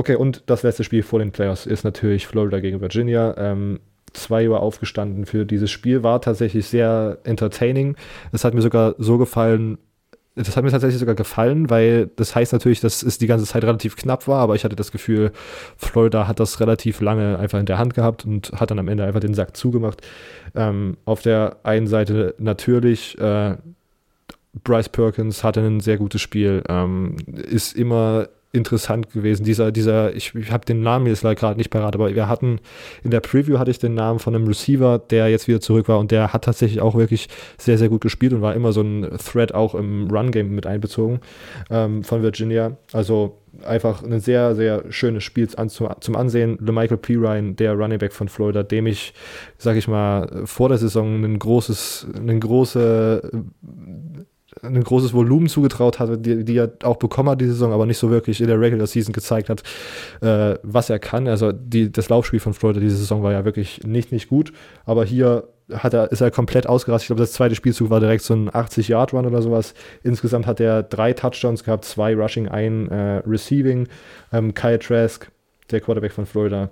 [0.00, 3.34] Okay, und das letzte Spiel vor den Playoffs ist natürlich Florida gegen Virginia.
[3.36, 3.80] Ähm,
[4.14, 7.96] 2 Uhr aufgestanden für dieses Spiel, war tatsächlich sehr entertaining.
[8.32, 9.76] Es hat mir sogar so gefallen,
[10.36, 13.62] das hat mir tatsächlich sogar gefallen, weil das heißt natürlich, dass es die ganze Zeit
[13.62, 15.32] relativ knapp war, aber ich hatte das Gefühl,
[15.76, 19.04] Florida hat das relativ lange einfach in der Hand gehabt und hat dann am Ende
[19.04, 20.00] einfach den Sack zugemacht.
[20.54, 23.54] Ähm, auf der einen Seite natürlich, äh,
[24.64, 27.16] Bryce Perkins hatte ein sehr gutes Spiel, ähm,
[27.50, 29.44] ist immer interessant gewesen.
[29.44, 32.58] Dieser, dieser, ich, ich habe den Namen jetzt gerade nicht parat, aber wir hatten
[33.04, 35.98] in der Preview hatte ich den Namen von einem Receiver, der jetzt wieder zurück war
[35.98, 37.28] und der hat tatsächlich auch wirklich
[37.58, 41.20] sehr, sehr gut gespielt und war immer so ein Thread auch im Run-Game mit einbezogen
[41.70, 42.76] ähm, von Virginia.
[42.92, 46.58] Also einfach ein sehr, sehr schönes Spiel zum Ansehen.
[46.60, 47.16] LeMichael P.
[47.16, 49.12] Ryan, der Running Back von Florida, dem ich,
[49.58, 53.30] sag ich mal, vor der Saison ein großes, eine große
[54.62, 57.98] ein großes Volumen zugetraut hatte, die, die er auch bekommen hat die Saison, aber nicht
[57.98, 59.62] so wirklich in der Regular Season gezeigt hat,
[60.20, 61.28] äh, was er kann.
[61.28, 64.52] Also die, das Laufspiel von Florida diese Saison war ja wirklich nicht, nicht gut,
[64.84, 67.04] aber hier hat er, ist er komplett ausgerastet.
[67.04, 69.74] Ich glaube, das zweite Spielzug war direkt so ein 80-Yard-Run oder sowas.
[70.02, 73.86] Insgesamt hat er drei Touchdowns gehabt, zwei Rushing, ein äh, Receiving.
[74.32, 75.30] Ähm, Kyle Trask,
[75.70, 76.70] der Quarterback von Florida,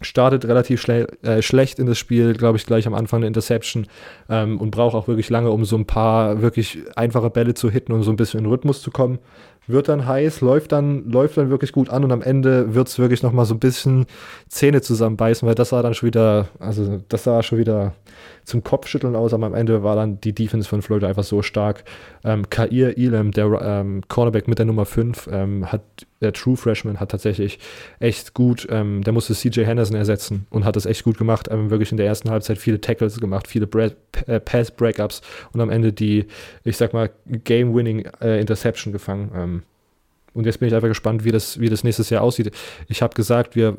[0.00, 3.86] startet relativ schle äh, schlecht in das Spiel, glaube ich, gleich am Anfang eine Interception
[4.28, 7.92] ähm, und braucht auch wirklich lange, um so ein paar wirklich einfache Bälle zu hitten
[7.92, 9.18] und so ein bisschen in Rhythmus zu kommen.
[9.68, 12.98] Wird dann heiß, läuft dann, läuft dann wirklich gut an und am Ende wird es
[12.98, 14.06] wirklich nochmal so ein bisschen
[14.48, 17.92] Zähne zusammenbeißen, weil das sah dann schon wieder, also das sah schon wieder
[18.48, 21.84] zum Kopfschütteln aus, aber am Ende war dann die Defense von Florida einfach so stark.
[22.24, 25.82] Ähm, Kair Elam, der ähm, Cornerback mit der Nummer 5, ähm, hat,
[26.22, 27.58] der True Freshman hat tatsächlich
[28.00, 31.70] echt gut, ähm, der musste CJ Henderson ersetzen und hat das echt gut gemacht, ähm,
[31.70, 33.90] wirklich in der ersten Halbzeit viele Tackles gemacht, viele Bra
[34.26, 35.20] äh, Pass-Breakups
[35.52, 36.26] und am Ende die,
[36.64, 39.57] ich sag mal, Game-Winning äh, Interception gefangen.
[40.34, 42.52] Und jetzt bin ich einfach gespannt, wie das, wie das nächstes Jahr aussieht.
[42.88, 43.76] Ich habe gesagt, wir,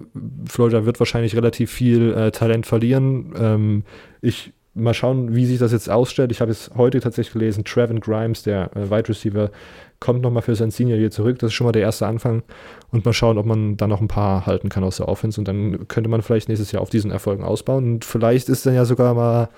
[0.47, 3.34] Florida wird wahrscheinlich relativ viel äh, Talent verlieren.
[3.38, 3.84] Ähm,
[4.22, 6.32] ich mal schauen, wie sich das jetzt ausstellt.
[6.32, 9.52] Ich habe es heute tatsächlich gelesen, Trevin Grimes, der äh, Wide Receiver,
[10.00, 11.39] kommt nochmal für sein Senior hier zurück.
[11.39, 12.43] Das ist schon mal der erste Anfang.
[12.91, 15.39] Und mal schauen, ob man da noch ein paar halten kann aus der Offense.
[15.39, 17.93] Und dann könnte man vielleicht nächstes Jahr auf diesen Erfolgen ausbauen.
[17.93, 19.50] Und vielleicht ist dann ja sogar mal,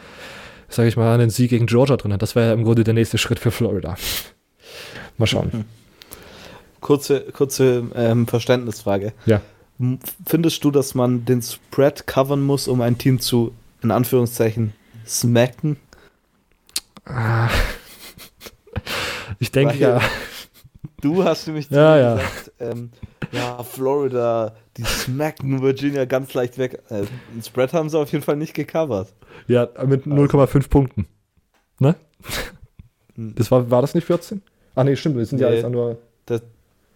[0.68, 2.16] sage ich mal, ein Sieg gegen Georgia drin.
[2.18, 3.96] Das wäre ja im Grunde der nächste Schritt für Florida.
[5.18, 5.66] mal schauen.
[6.82, 9.14] Kurze, kurze ähm, Verständnisfrage.
[9.26, 9.42] Ja.
[10.26, 14.74] Findest du, dass man den Spread covern muss, um ein Team zu, in Anführungszeichen,
[15.06, 15.78] smacken?
[17.06, 17.50] Ah.
[19.40, 20.00] Ich denke ja.
[21.02, 22.16] Du hast nämlich ja, ja.
[22.16, 22.92] gesagt, ähm,
[23.32, 26.84] ja, Florida, die smacken Virginia ganz leicht weg.
[26.90, 27.04] Äh,
[27.34, 29.14] den Spread haben sie auf jeden Fall nicht gecovert.
[29.48, 31.08] Ja, mit 0,5 Punkten.
[31.80, 31.96] Ne?
[33.16, 33.34] Hm.
[33.36, 34.42] Das war, war das nicht 14?
[34.76, 35.98] Ah, nee, stimmt, wir sind nee, ja jetzt nur.
[36.28, 36.42] Der,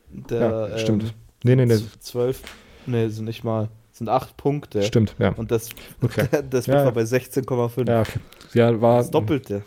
[0.10, 1.04] der, ja, stimmt.
[1.04, 1.10] Ähm,
[1.44, 1.80] nee, nee, nee.
[2.00, 2.42] 12,
[2.86, 4.84] nee, sind nicht mal sind acht Punkte.
[4.84, 5.30] Stimmt, ja.
[5.30, 5.70] Und das,
[6.02, 6.28] okay.
[6.50, 7.88] das ja, war bei 16,5.
[7.88, 8.20] Ja, okay.
[8.54, 9.64] Ja, war, das Doppelte.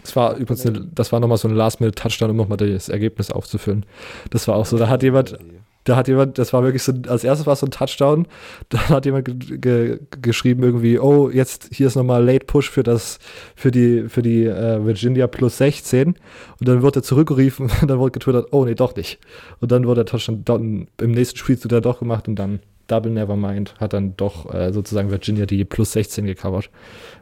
[0.00, 3.84] Das war übrigens, eine, das war nochmal so ein Last-Minute-Touchdown, um nochmal das Ergebnis aufzufüllen.
[4.30, 5.38] Das war auch so, da hat jemand,
[5.84, 8.26] da hat jemand, das war wirklich so, als erstes war es so ein Touchdown,
[8.68, 12.82] da hat jemand ge ge geschrieben irgendwie, oh, jetzt hier ist nochmal Late Push für
[12.82, 13.18] das,
[13.56, 16.16] für die, für die äh, Virginia plus 16 und
[16.60, 19.18] dann wurde er zurückgerufen und dann wurde getwittert, oh nee, doch nicht.
[19.60, 22.60] Und dann wurde der Touchdown dann im nächsten Spiel zu der doch gemacht und dann
[22.88, 26.70] Double Nevermind hat dann doch äh, sozusagen Virginia die plus 16 gecovert.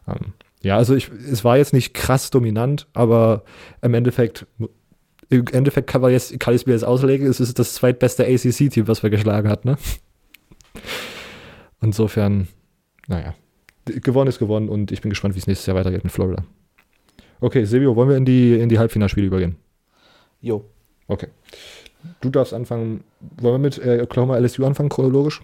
[0.08, 0.32] Ähm,
[0.62, 3.44] Ja, also ich, es war jetzt nicht krass dominant, aber
[3.80, 4.46] im Endeffekt,
[5.31, 8.24] im Endeffekt kann man jetzt, kann ich es mir jetzt auslegen, es ist das zweitbeste
[8.24, 9.78] ACC-Team, was wir geschlagen hat, ne?
[11.81, 12.49] Insofern,
[13.07, 13.35] naja,
[13.87, 16.45] gewonnen ist gewonnen und ich bin gespannt, wie es nächstes Jahr weitergeht mit Florida.
[17.41, 19.57] Okay, Silvio, wollen wir in die, in die Halbfinalspiele übergehen?
[20.43, 20.64] Jo.
[21.07, 21.28] Okay.
[22.20, 23.05] Du darfst anfangen.
[23.39, 25.41] Wollen wir mit äh, Oklahoma LSU anfangen, chronologisch?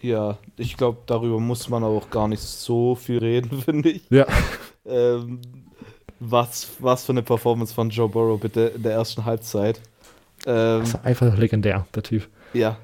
[0.00, 4.08] Ja, ich glaube, darüber muss man auch gar nicht so viel reden, finde ich.
[4.10, 4.26] Ja.
[4.84, 5.40] Ähm,
[6.20, 9.80] was, was für eine Performance von Joe Burrow bitte in der ersten Halbzeit.
[10.46, 12.28] Ähm, Das ist einfach legendär, der Typ.
[12.52, 12.76] ja.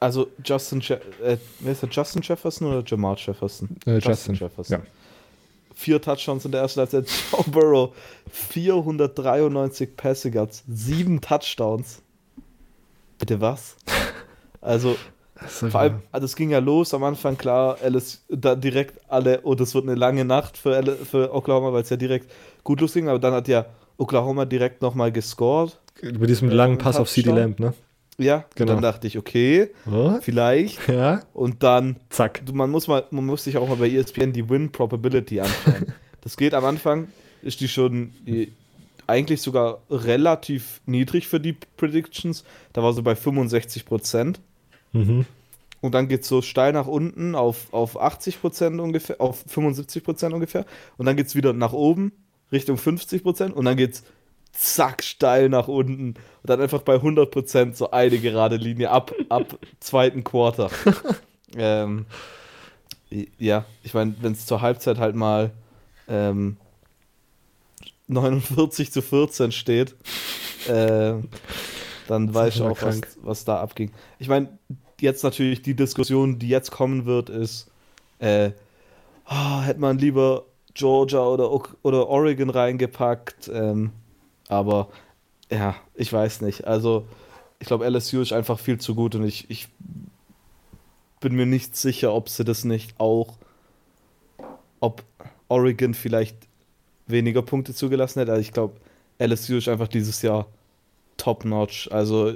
[0.00, 1.88] Also Justin, Je äh, wer ist der?
[1.88, 3.70] Justin Jefferson oder Jamal Jefferson?
[3.86, 4.78] Äh, Justin, Jefferson.
[4.80, 4.84] ja.
[5.74, 7.06] Vier Touchdowns in der ersten Halbzeit.
[7.32, 7.94] Joe Burrow
[8.30, 12.02] 493 Passing Yards, sieben Touchdowns.
[13.18, 13.76] Bitte was?
[14.60, 14.96] Also
[15.46, 19.54] vor allem, also es ging ja los am Anfang, klar, Alice, da direkt alle, oh,
[19.54, 22.30] das wird eine lange Nacht für, Al- für Oklahoma, weil es ja direkt
[22.62, 23.66] gut losging, aber dann hat ja
[23.98, 25.78] Oklahoma direkt nochmal gescored.
[26.02, 27.30] mit diesem äh, langen Pass auf CD.
[27.30, 27.74] Lamb, ne?
[28.16, 28.72] Ja, Genau.
[28.72, 30.86] und dann dachte ich, okay, Oh, vielleicht.
[30.88, 32.42] ja, Und dann, zack.
[32.52, 35.92] man muss mal, man muss sich auch mal bei ESPN die Win Probability anschauen.
[36.20, 37.08] das geht am Anfang,
[37.42, 38.48] ist die schon eh,
[39.08, 42.44] eigentlich sogar relativ niedrig für die Predictions.
[42.72, 44.40] Da war sie bei 65 Prozent.
[44.94, 45.26] Mhm.
[45.80, 50.64] Und dann geht es so steil nach unten auf, auf 80% ungefähr, auf 75% ungefähr.
[50.96, 52.12] Und dann geht es wieder nach oben,
[52.50, 53.50] Richtung 50%.
[53.50, 54.04] Und dann geht es
[54.52, 56.14] zack steil nach unten.
[56.14, 60.70] Und dann einfach bei 100% so eine gerade Linie ab, ab zweiten Quarter.
[61.54, 62.06] ähm,
[63.38, 65.50] ja, ich meine, wenn es zur Halbzeit halt mal
[66.08, 66.56] ähm,
[68.08, 69.94] 49 zu 14 steht,
[70.66, 71.14] äh,
[72.08, 73.90] dann weiß ich auch, was, was da abging.
[74.18, 74.58] Ich meine,
[75.00, 77.70] jetzt natürlich die Diskussion, die jetzt kommen wird, ist,
[78.18, 78.50] äh,
[79.24, 81.50] ah, hätte man lieber Georgia oder,
[81.82, 83.50] oder Oregon reingepackt.
[83.52, 83.92] Ähm,
[84.48, 84.88] aber
[85.50, 86.66] ja, ich weiß nicht.
[86.66, 87.06] Also,
[87.58, 89.68] ich glaube, LSU ist einfach viel zu gut und ich, ich
[91.20, 93.38] bin mir nicht sicher, ob sie das nicht auch,
[94.80, 95.02] ob
[95.48, 96.36] Oregon vielleicht
[97.06, 98.32] weniger Punkte zugelassen hätte.
[98.32, 98.74] Also ich glaube,
[99.18, 100.46] LSU ist einfach dieses Jahr
[101.16, 101.88] top-notch.
[101.90, 102.34] Also,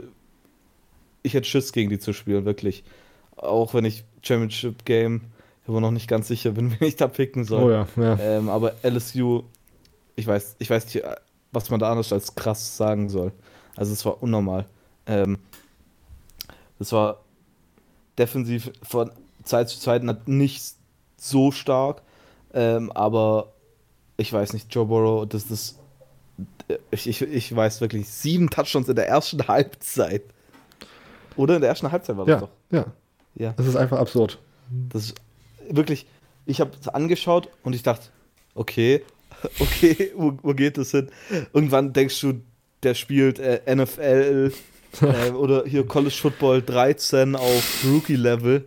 [1.23, 2.85] ich hätte Schiss gegen die zu spielen, wirklich.
[3.37, 5.23] Auch wenn ich Championship Game
[5.67, 7.63] immer noch nicht ganz sicher bin, wen ich da picken soll.
[7.63, 8.19] Oh ja, ja.
[8.19, 9.45] Ähm, aber LSU,
[10.17, 11.07] ich weiß, ich weiß nicht,
[11.53, 13.33] was man da anders als krass sagen soll.
[13.77, 14.67] Also es war unnormal.
[15.07, 15.39] Ähm,
[16.79, 17.21] es war
[18.19, 19.11] defensiv von
[19.45, 20.63] Zeit zu Zeit nicht
[21.17, 22.03] so stark,
[22.53, 23.53] ähm, aber
[24.17, 25.79] ich weiß nicht, Joe Burrow, das ist,
[26.91, 30.23] ich, ich, ich weiß wirklich, sieben Touchdowns in der ersten Halbzeit.
[31.39, 32.51] Oder in der ersten Halbzeit war das Ja, doch.
[32.71, 32.87] ja.
[33.35, 33.55] Ja.
[33.57, 34.39] Das ist einfach absurd.
[34.91, 35.15] Das ist
[35.71, 36.07] wirklich,
[36.45, 38.09] ich habe es angeschaut und ich dachte,
[38.55, 39.03] okay,
[39.61, 41.09] okay, wo, wo geht das hin?
[41.53, 42.41] Irgendwann denkst du,
[42.83, 44.53] der spielt äh, NFL
[45.03, 48.65] äh, oder hier College Football 13 auf Rookie-Level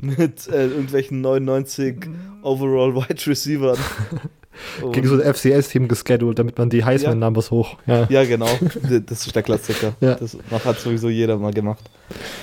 [0.00, 2.06] mit äh, irgendwelchen 99
[2.42, 3.18] Overall Wide
[4.76, 4.92] Receivers.
[4.94, 7.76] Gegen so ein FCS-Team gescheduled, damit man die Heisman-Numbers hoch.
[7.86, 8.06] Ja.
[8.08, 8.48] Ja, genau.
[9.06, 9.94] Das ist der Klassiker.
[10.00, 10.14] Ja.
[10.14, 11.84] Das hat sowieso jeder mal gemacht.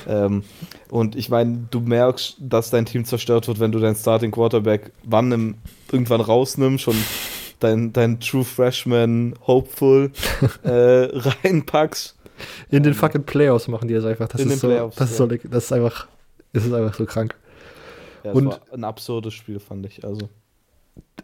[0.08, 0.44] Ähm,
[0.90, 4.92] und ich meine, du merkst, dass dein Team zerstört wird, wenn du deinen Starting Quarterback
[5.04, 5.56] wann im,
[5.92, 6.98] irgendwann rausnimmst und
[7.60, 10.12] dein, dein True Freshman Hopeful
[10.64, 10.70] äh,
[11.44, 12.16] reinpackst.
[12.72, 14.28] In den fucking Playoffs machen die das einfach.
[14.28, 15.28] Das In ist den so, Playoffs, das ist ja.
[15.28, 16.08] so, das ist einfach,
[16.54, 17.36] das ist einfach so krank.
[18.24, 20.04] Ja, Und- und ein absurdes Spiel, fand ich.
[20.04, 20.30] Also,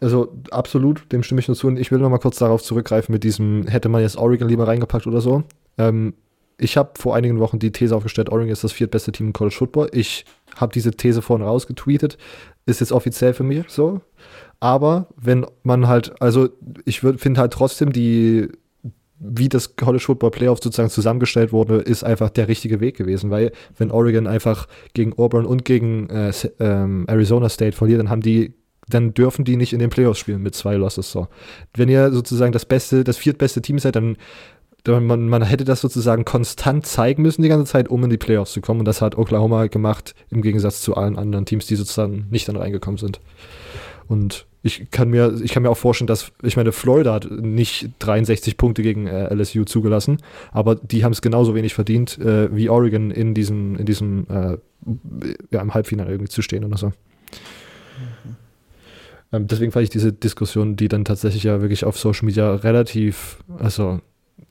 [0.00, 1.66] Also absolut, dem stimme ich nur zu.
[1.66, 4.68] Und ich will noch mal kurz darauf zurückgreifen mit diesem, hätte man jetzt Oregon lieber
[4.68, 5.42] reingepackt oder so.
[5.76, 6.14] Ähm,
[6.58, 9.54] ich habe vor einigen Wochen die These aufgestellt, Oregon ist das viertbeste Team im College
[9.56, 9.88] Football.
[9.92, 10.24] Ich
[10.56, 12.18] habe diese These vorhin rausgetweetet.
[12.66, 14.00] Ist jetzt offiziell für mich so.
[14.60, 16.48] Aber wenn man halt, also
[16.84, 18.48] ich finde halt trotzdem die,
[19.20, 23.52] wie das College Football Playoff sozusagen zusammengestellt wurde, ist einfach der richtige Weg gewesen, weil
[23.76, 28.54] wenn Oregon einfach gegen Auburn und gegen äh, ähm, Arizona State verliert, dann haben die,
[28.88, 31.10] dann dürfen die nicht in den Playoffs spielen mit zwei Losses.
[31.10, 31.28] So.
[31.74, 34.16] Wenn ihr sozusagen das beste, das viertbeste Team seid, dann
[34.84, 38.16] dann man, man hätte das sozusagen konstant zeigen müssen die ganze Zeit, um in die
[38.16, 38.80] Playoffs zu kommen.
[38.80, 42.56] Und das hat Oklahoma gemacht, im Gegensatz zu allen anderen Teams, die sozusagen nicht dann
[42.56, 43.20] reingekommen sind.
[44.06, 47.90] Und ich kann mir, ich kann mir auch vorstellen, dass, ich meine, Florida hat nicht
[48.00, 50.18] 63 Punkte gegen äh, LSU zugelassen,
[50.50, 54.56] aber die haben es genauso wenig verdient, äh, wie Oregon in diesem, in diesem, äh,
[55.50, 56.92] ja, im Halbfinale irgendwie zu stehen oder so.
[59.32, 63.38] Ähm, deswegen fand ich diese Diskussion, die dann tatsächlich ja wirklich auf Social Media relativ,
[63.58, 64.00] also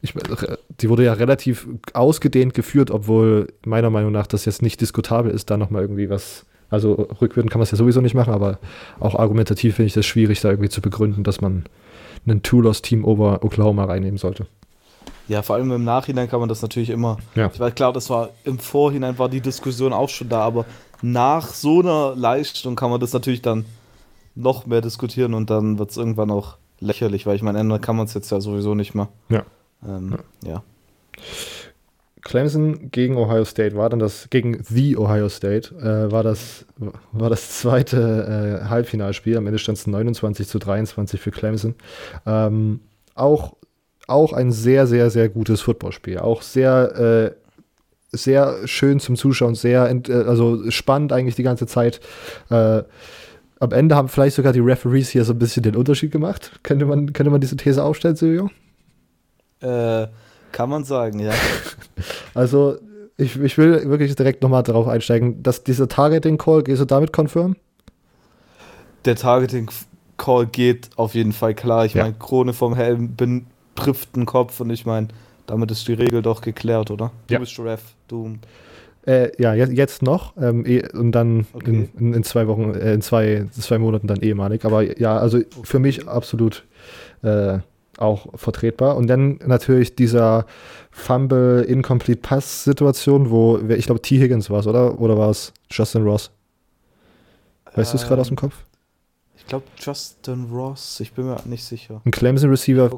[0.02, 0.14] ich,
[0.82, 5.50] die wurde ja relativ ausgedehnt geführt, obwohl meiner Meinung nach das jetzt nicht diskutabel ist,
[5.50, 8.60] da nochmal irgendwie was Also rückwirkend kann man es ja sowieso nicht machen, aber
[9.00, 11.64] auch argumentativ finde ich das schwierig, da irgendwie zu begründen, dass man
[12.26, 14.48] ein Two-Loss-Team over Oklahoma reinnehmen sollte.
[15.30, 17.18] Ja, vor allem im Nachhinein kann man das natürlich immer.
[17.36, 17.50] Ja.
[17.54, 20.66] Ich weiß klar, das war im Vorhinein war die Diskussion auch schon da, aber
[21.02, 23.66] nach so einer Leistung kann man das natürlich dann
[24.38, 27.96] noch mehr diskutieren und dann wird es irgendwann auch lächerlich, weil ich meine, ändern kann
[27.96, 29.10] man es jetzt ja sowieso nicht mehr.
[29.30, 29.44] Ja.
[29.86, 30.64] Ähm, ja.
[32.22, 36.66] Clemson gegen Ohio State war dann das, gegen The Ohio State, äh, war, das,
[37.12, 39.38] war das zweite äh, Halbfinalspiel.
[39.38, 41.76] Am Ende stand es 29 zu 23 für Clemson.
[42.26, 42.82] Ähm,
[43.16, 43.56] auch,
[44.08, 46.20] auch ein sehr, sehr, sehr gutes Footballspiel.
[46.20, 52.02] Auch sehr, äh, sehr schön zum Zuschauen, sehr, äh, also spannend eigentlich die ganze Zeit.
[52.50, 52.84] Äh,
[53.60, 56.60] am Ende haben vielleicht sogar die Referees hier so ein bisschen den Unterschied gemacht.
[56.64, 58.50] Könnte man, könnte man diese These aufstellen, Silvio?
[59.62, 60.08] Äh,
[60.52, 61.34] kann man sagen, ja.
[62.34, 62.78] Also,
[63.18, 67.56] ich, ich will wirklich direkt nochmal darauf einsteigen, dass dieser Targeting-Call, gehst du damit konfirm?
[69.06, 71.86] Der Targeting-Call geht auf jeden Fall klar.
[71.86, 72.04] Ich Ja.
[72.04, 75.08] meine, Krone vom Helm bin, trifft den Kopf und ich meine,
[75.48, 77.12] damit ist die Regel doch geklärt, oder?
[77.28, 77.40] Du Ja.
[77.40, 78.36] bist Ref, du.
[79.08, 81.88] Äh, ja, jetzt, jetzt noch ähm, eh, und dann Okay.
[81.98, 84.66] in, in, zwei Wochen, äh, in zwei, zwei Monaten dann ehemalig.
[84.66, 86.66] Aber ja, also für mich absolut
[87.24, 87.60] äh,
[87.98, 88.98] auch vertretbar.
[88.98, 90.46] Und dann natürlich dieser
[90.92, 95.00] Fumble Incomplete Pass Situation, wo ich glaube T Higgins war es, oder?
[95.00, 96.32] Oder war es Justin Ross?
[97.76, 98.66] Weißt du es gerade aus dem Ähm, Kopf?
[99.38, 102.02] Ich glaube Justin Ross, ich bin mir nicht sicher.
[102.04, 102.90] Ein Clemson Receiver.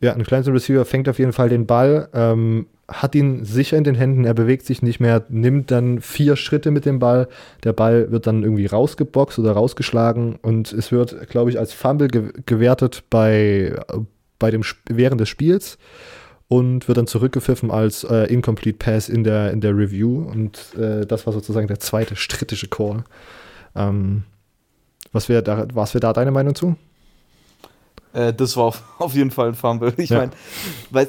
[0.00, 3.84] Ja, ein kleiner Receiver fängt auf jeden Fall den Ball, ähm, hat ihn sicher in
[3.84, 7.28] den Händen, er bewegt sich nicht mehr, nimmt dann vier Schritte mit dem Ball.
[7.64, 12.08] Der Ball wird dann irgendwie rausgeboxt oder rausgeschlagen und es wird, glaube ich, als Fumble
[12.08, 13.74] ge gewertet bei,
[14.38, 15.78] bei dem während des Spiels
[16.48, 20.22] und wird dann zurückgepfiffen als äh, Incomplete Pass in der, in der Review.
[20.22, 23.02] Und äh, das war sozusagen der zweite strittige Call.
[23.74, 24.22] Ähm,
[25.12, 26.76] was wäre da, was wär da deine Meinung zu?
[28.12, 29.92] Äh, das war auf, auf jeden Fall ein Fumble.
[29.96, 30.18] Ich Ja.
[30.92, 31.08] meine,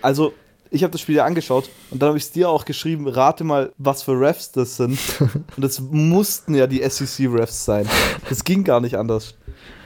[0.00, 0.32] also
[0.70, 3.44] ich habe das Spiel ja angeschaut und dann habe ich es dir auch geschrieben, rate
[3.44, 4.98] mal, was für Refs das sind.
[5.20, 7.88] und das mussten ja die SEC-Refs sein.
[8.28, 9.34] Das ging gar nicht anders.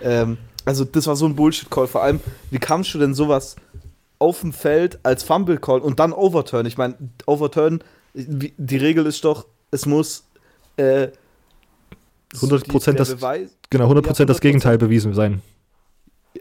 [0.03, 1.87] Ähm, also das war so ein Bullshit-Call.
[1.87, 2.21] Vor allem,
[2.51, 3.57] wie kamst du denn sowas
[4.19, 6.67] auf dem Feld als Fumble-Call und dann Overturn?
[6.67, 6.95] Ich meine,
[7.27, 7.83] Overturn,
[8.15, 10.25] die Regel ist doch, es muss
[10.77, 11.09] äh,
[12.35, 13.17] 100% der das-
[13.71, 14.41] Genau, 100%, Ja, das 100%.
[14.41, 15.43] Gegenteil bewiesen sein.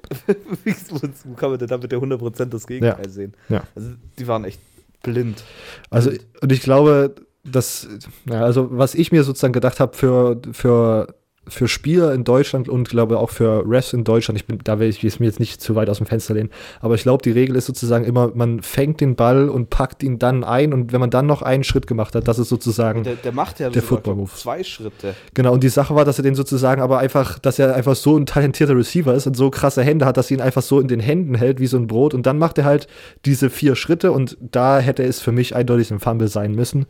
[0.64, 3.12] Wie wo kann man denn da mit der 100% das Gegenteil Ja.
[3.12, 3.34] sehen?
[3.50, 3.64] Ja.
[3.76, 4.60] Also, die waren echt
[5.04, 5.44] blind.
[5.90, 7.88] Also, Und- und ich glaube, dass,
[8.30, 11.16] ja, also was ich mir sozusagen gedacht habe für, für,
[11.50, 14.90] für Spieler in Deutschland und glaube auch für Refs in Deutschland, ich bin, da will
[14.90, 16.50] ich es mir jetzt nicht zu weit aus dem Fenster lehnen,
[16.82, 20.20] aber ich glaube, die Regel ist sozusagen immer, man fängt den Ball und packt ihn
[20.20, 23.16] dann ein und wenn man dann noch einen Schritt gemacht hat, das ist sozusagen, Der,
[23.16, 24.28] der macht ja Der sogar, Football-Move.
[24.30, 25.14] glaub, zwei Schritte.
[25.34, 28.18] genau, und die Sache war, dass er den sozusagen aber einfach, dass er einfach so
[28.18, 30.88] ein talentierter Receiver ist und so krasse Hände hat, dass er ihn einfach so in
[30.88, 32.88] den Händen hält wie so ein Brot und dann macht er halt
[33.26, 36.86] diese vier Schritte und da hätte es für mich eindeutig ein Fumble sein müssen.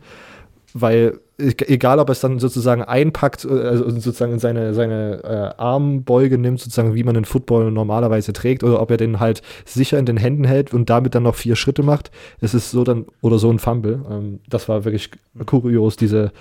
[0.80, 5.22] Weil e- egal, ob er es dann sozusagen einpackt, äh, also sozusagen in seine, seine
[5.24, 9.42] äh, Armbeuge nimmt, sozusagen wie man den Football normalerweise trägt, oder ob er den halt
[9.64, 12.10] sicher in den Händen hält und damit dann noch vier Schritte macht,
[12.40, 14.04] es ist so dann, oder so ein Fumble.
[14.10, 15.10] Ähm, das war wirklich
[15.46, 16.32] kurios, diese,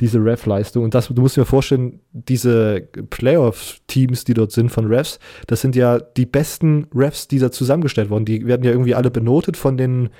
[0.00, 0.84] diese Ref-Leistung.
[0.84, 5.76] Und das, du musst dir vorstellen, diese Playoff-Teams, die dort sind von Refs, das sind
[5.76, 8.24] ja die besten Refs, die da zusammengestellt wurden.
[8.24, 10.10] Die werden ja irgendwie alle benotet von den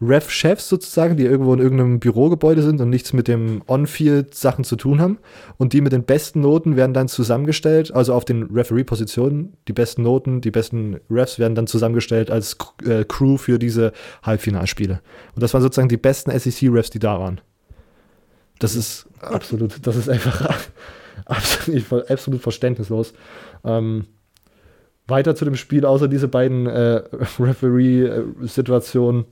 [0.00, 5.00] Ref-Chefs sozusagen, die irgendwo in irgendeinem Bürogebäude sind und nichts mit dem On-Field-Sachen zu tun
[5.00, 5.18] haben.
[5.56, 10.02] Und die mit den besten Noten werden dann zusammengestellt, also auf den Referee-Positionen, die besten
[10.02, 13.92] Noten, die besten Refs werden dann zusammengestellt als äh, Crew für diese
[14.22, 15.00] Halbfinalspiele.
[15.34, 17.40] Und das waren sozusagen die besten SEC-Refs, die da waren.
[18.58, 20.50] Das ist absolut, das ist einfach
[21.24, 23.14] absolut, absolut verständnislos.
[23.64, 24.06] Ähm,
[25.08, 27.02] weiter zu dem Spiel, außer diese beiden äh,
[27.38, 29.24] Referee-Situationen.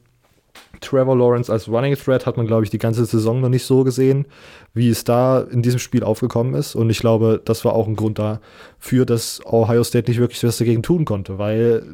[0.80, 3.84] Trevor Lawrence als Running Threat hat man, glaube ich, die ganze Saison noch nicht so
[3.84, 4.26] gesehen,
[4.72, 6.74] wie es da in diesem Spiel aufgekommen ist.
[6.74, 10.58] Und ich glaube, das war auch ein Grund dafür, dass Ohio State nicht wirklich was
[10.58, 11.84] dagegen tun konnte, weil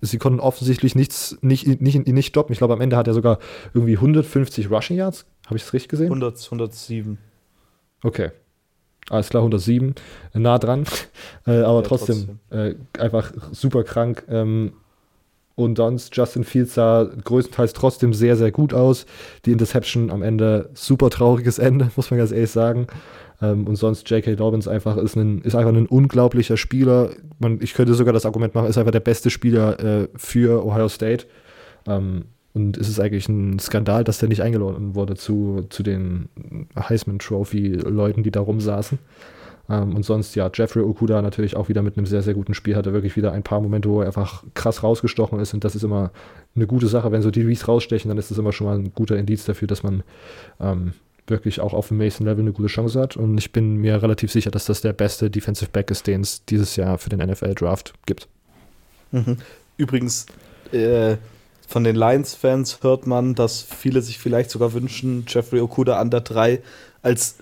[0.00, 2.52] sie konnten offensichtlich nichts, nicht, nicht, nicht stoppen.
[2.52, 3.38] Ich glaube, am Ende hat er sogar
[3.74, 5.26] irgendwie 150 Rushing Yards.
[5.46, 6.06] Habe ich es richtig gesehen?
[6.06, 7.18] 100, 107.
[8.02, 8.30] Okay.
[9.08, 9.94] Alles klar, 107.
[10.34, 10.84] Nah dran.
[11.46, 14.24] äh, aber Ja, trotzdem, Äh, einfach super krank.
[14.28, 14.72] Ähm,
[15.54, 19.04] und sonst, Justin Fields sah größtenteils trotzdem sehr, sehr gut aus.
[19.44, 22.86] Die Interception am Ende, super trauriges Ende, muss man ganz ehrlich sagen.
[23.42, 24.36] Ähm, und sonst, J.K.
[24.36, 27.10] Dobbins einfach ist, ein, ist einfach ein unglaublicher Spieler.
[27.38, 30.88] Man, ich könnte sogar das Argument machen, ist einfach der beste Spieler äh, für Ohio
[30.88, 31.26] State.
[31.86, 36.28] Ähm, Und es ist eigentlich ein Skandal, dass der nicht eingeladen wurde zu, zu den
[36.76, 38.98] Heisman Trophy-Leuten, die da rumsaßen.
[39.70, 42.76] Ähm, und sonst, ja, Jeffrey Okuda natürlich auch wieder mit einem sehr, sehr guten Spiel.
[42.76, 45.54] Hatte wirklich wieder ein paar Momente, wo er einfach krass rausgestochen ist.
[45.54, 46.10] Und das ist immer
[46.56, 47.12] eine gute Sache.
[47.12, 49.68] Wenn so die Rees rausstechen, dann ist das immer schon mal ein guter Indiz dafür,
[49.68, 50.02] dass man
[50.60, 50.92] ähm,
[51.28, 53.16] wirklich auch auf dem Mason-Level eine gute Chance hat.
[53.16, 56.44] Und ich bin mir relativ sicher, dass das der beste Defensive Back ist, den es
[56.44, 58.28] dieses Jahr für den NFL-Draft gibt.
[59.12, 59.36] Mhm.
[59.76, 60.26] Übrigens,
[60.72, 61.16] äh,
[61.66, 66.20] von den Lions-Fans hört man, dass viele sich vielleicht sogar wünschen, Jeffrey Okuda an der
[66.20, 66.60] 3
[67.02, 67.36] als,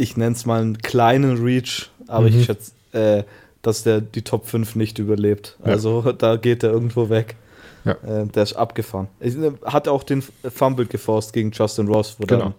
[0.00, 2.38] ich nenne es mal einen kleinen Reach, aber mhm.
[2.40, 3.24] ich schätze, äh,
[3.62, 5.56] dass der die Top 5 nicht überlebt.
[5.64, 5.72] Ja.
[5.72, 7.36] Also da geht er irgendwo weg.
[7.84, 7.92] Ja.
[7.92, 9.08] Äh, der ist abgefahren.
[9.20, 12.54] Er hat auch den Fumble geforst gegen Justin Ross, wo genau.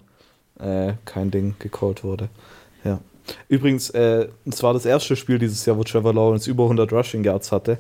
[0.58, 2.30] dann äh, kein Ding gecallt wurde.
[2.84, 3.00] Ja.
[3.48, 7.24] Übrigens, äh, es war das erste Spiel dieses Jahr, wo Trevor Lawrence über 100 Rushing
[7.24, 7.78] Yards hatte.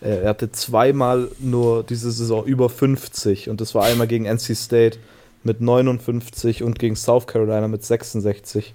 [0.00, 4.56] Äh, er hatte zweimal nur diese Saison über 50 und das war einmal gegen NC
[4.56, 4.98] State
[5.44, 8.74] mit 59 und gegen South Carolina mit 66.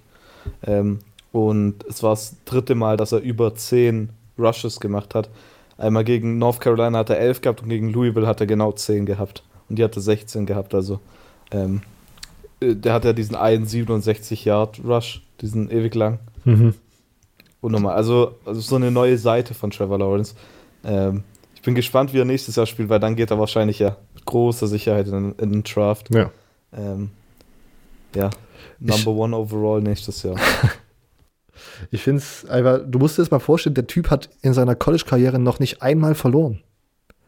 [0.66, 1.00] Ähm,
[1.32, 5.30] und es war das dritte Mal, dass er über 10 Rushes gemacht hat.
[5.78, 9.06] Einmal gegen North Carolina hat er 11 gehabt und gegen Louisville hat er genau 10
[9.06, 9.44] gehabt.
[9.70, 10.76] Und die hatte 16 gehabt.
[10.76, 11.00] Also
[11.52, 11.82] ähm,
[12.60, 16.20] äh, der hat ja diesen einen 67 Yard Rush, diesen ewig lang.
[16.46, 16.76] Mhm.
[17.62, 17.96] Unnormal.
[17.96, 20.36] Also, also so eine neue Seite von Trevor Lawrence.
[20.84, 21.24] Ähm,
[21.56, 24.26] ich bin gespannt, wie er nächstes Jahr spielt, weil dann geht er wahrscheinlich ja mit
[24.26, 26.14] großer Sicherheit in, in den Draft.
[26.14, 26.32] Ja.
[26.76, 27.12] Ähm,
[28.16, 28.30] ja,
[28.82, 30.36] Number ich, One Overall nächstes Jahr.
[31.92, 34.76] ich finde es einfach, du musst dir das mal vorstellen, der Typ hat in seiner
[34.76, 36.62] College-Karriere noch nicht einmal verloren.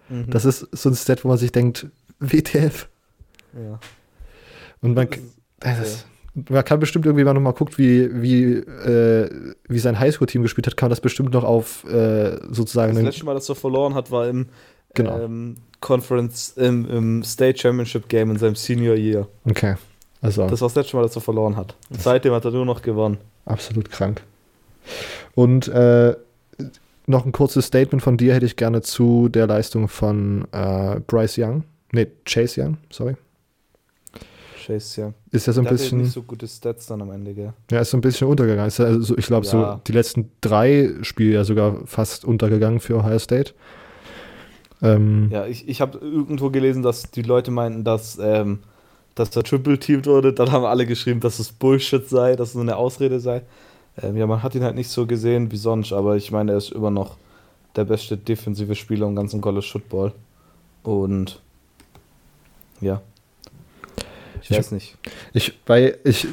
[0.09, 0.29] Mhm.
[0.29, 1.87] Das ist so ein Stat, wo man sich denkt,
[2.19, 2.89] WTF.
[3.53, 3.79] Ja.
[4.81, 5.07] Und man,
[5.59, 6.07] das ist,
[6.49, 10.67] man kann bestimmt irgendwie, wenn man mal guckt, wie, wie, äh, wie sein Highschool-Team gespielt
[10.67, 12.95] hat, kann man das bestimmt noch auf äh, sozusagen.
[12.95, 14.47] Das letzte Mal, dass er verloren hat, war im
[14.95, 15.19] genau.
[15.19, 19.27] ähm, Conference, im, im, State Championship Game in seinem Senior Year.
[19.45, 19.75] Okay.
[20.23, 20.47] Also.
[20.47, 21.75] Das war das letzte Mal, dass er verloren hat.
[21.89, 23.17] Und seitdem hat er nur noch gewonnen.
[23.45, 24.23] Absolut krank.
[25.35, 26.15] Und äh,
[27.05, 31.37] noch ein kurzes Statement von dir hätte ich gerne zu der Leistung von äh, Bryce
[31.39, 31.63] Young.
[31.91, 33.15] Nee, Chase Young, sorry.
[34.65, 35.13] Chase, ja.
[35.31, 35.99] Ist ja so ein der bisschen.
[35.99, 37.51] nicht so gute Stats dann am Ende, gell?
[37.69, 38.63] Ja, ist so ein bisschen untergegangen.
[38.63, 39.51] Also, ich glaube, ja.
[39.51, 43.53] so die letzten drei Spiele ja sogar fast untergegangen für Ohio State.
[44.81, 48.59] Ähm, ja, ich, ich habe irgendwo gelesen, dass die Leute meinten, dass, ähm,
[49.15, 50.33] dass er triple-teamed wurde.
[50.33, 53.41] Dann haben alle geschrieben, dass es Bullshit sei, dass es nur eine Ausrede sei.
[54.01, 56.57] Ähm, ja, man hat ihn halt nicht so gesehen wie sonst, aber ich meine, er
[56.57, 57.17] ist immer noch
[57.75, 60.13] der beste defensive Spieler im ganzen College Football.
[60.83, 61.39] Und
[62.81, 63.01] ja,
[64.41, 64.97] ich, ich weiß nicht.
[65.33, 66.27] Ich, weil ich,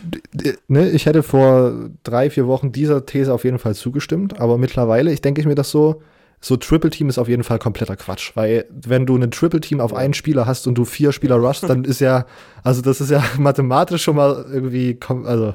[0.68, 5.12] ne, ich hätte vor drei, vier Wochen dieser These auf jeden Fall zugestimmt, aber mittlerweile,
[5.12, 6.02] ich denke ich mir das so,
[6.40, 9.80] so Triple Team ist auf jeden Fall kompletter Quatsch, weil wenn du ein Triple Team
[9.80, 12.24] auf einen Spieler hast und du vier Spieler rushst, dann ist ja,
[12.62, 15.54] also das ist ja mathematisch schon mal irgendwie, also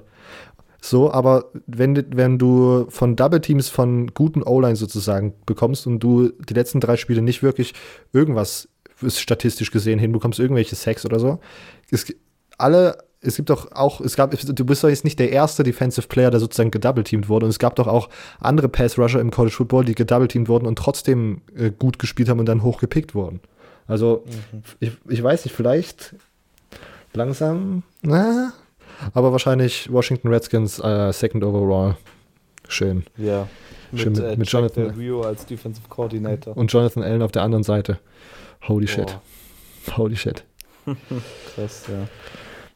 [0.80, 6.30] so, aber wenn, wenn du von Double Teams von guten O-Line sozusagen bekommst und du
[6.48, 7.74] die letzten drei Spiele nicht wirklich
[8.14, 8.70] irgendwas
[9.08, 11.40] statistisch gesehen hinbekommst, irgendwelche Sex oder so,
[11.90, 12.14] ist,
[12.60, 16.08] alle, es gibt doch auch, es gab, du bist doch jetzt nicht der erste Defensive
[16.08, 17.46] Player, der sozusagen gedoubleteamt wurde.
[17.46, 18.10] Und es gab doch auch
[18.40, 22.46] andere Pass-Rusher im College Football, die gedoubleteamt wurden und trotzdem äh, gut gespielt haben und
[22.46, 23.40] dann hochgepickt wurden.
[23.88, 24.64] Also, mhm.
[24.80, 26.16] ich, ich weiß nicht, vielleicht
[27.14, 28.54] langsam, na,
[29.14, 31.98] aber wahrscheinlich Washington Redskins äh, Second Overall.
[32.68, 33.04] Schön.
[33.18, 33.48] Ja.
[33.94, 36.58] Schön mit, mit, mit Jonathan Rio als Defensive Coordinator.
[36.58, 38.00] Und Jonathan Allen auf der anderen Seite.
[38.68, 38.92] Holy Boah.
[38.92, 39.18] shit.
[39.96, 40.44] Holy shit.
[41.56, 42.08] Krass, ja.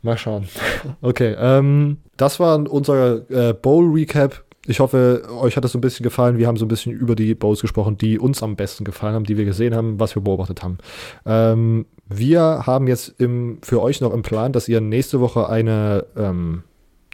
[0.01, 0.47] Mal schauen.
[1.01, 4.43] Okay, ähm, das war unser äh, Bowl-Recap.
[4.65, 6.37] Ich hoffe, euch hat das so ein bisschen gefallen.
[6.37, 9.23] Wir haben so ein bisschen über die Bowls gesprochen, die uns am besten gefallen haben,
[9.25, 10.77] die wir gesehen haben, was wir beobachtet haben.
[11.25, 16.05] Ähm, wir haben jetzt im, für euch noch im Plan, dass ihr nächste Woche eine,
[16.15, 16.63] ähm,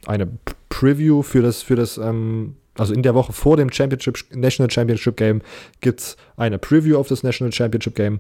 [0.05, 0.27] eine
[0.69, 5.15] Preview für das, für das ähm, also in der Woche vor dem Championship, National Championship
[5.17, 5.41] Game
[5.81, 8.19] gibt es eine Preview auf das National Championship Game.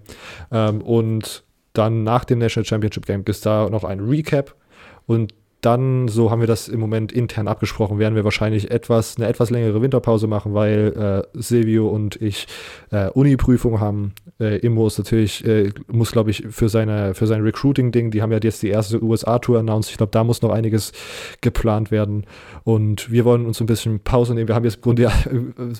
[0.51, 1.43] Ähm, und
[1.77, 4.55] dann nach dem National Championship Game gibt es da noch ein Recap.
[5.05, 5.33] Und
[5.65, 9.49] dann, so haben wir das im Moment intern abgesprochen, werden wir wahrscheinlich etwas, eine etwas
[9.49, 12.47] längere Winterpause machen, weil äh, Silvio und ich
[12.91, 14.13] äh, Uni-Prüfung haben.
[14.39, 18.31] Äh, Immo ist natürlich, äh, muss glaube ich für, seine, für sein Recruiting-Ding, die haben
[18.31, 19.91] ja jetzt die erste USA-Tour announced.
[19.91, 20.91] Ich glaube, da muss noch einiges
[21.41, 22.25] geplant werden.
[22.63, 24.47] Und wir wollen uns ein bisschen Pause nehmen.
[24.47, 25.11] Wir haben jetzt im Grunde ja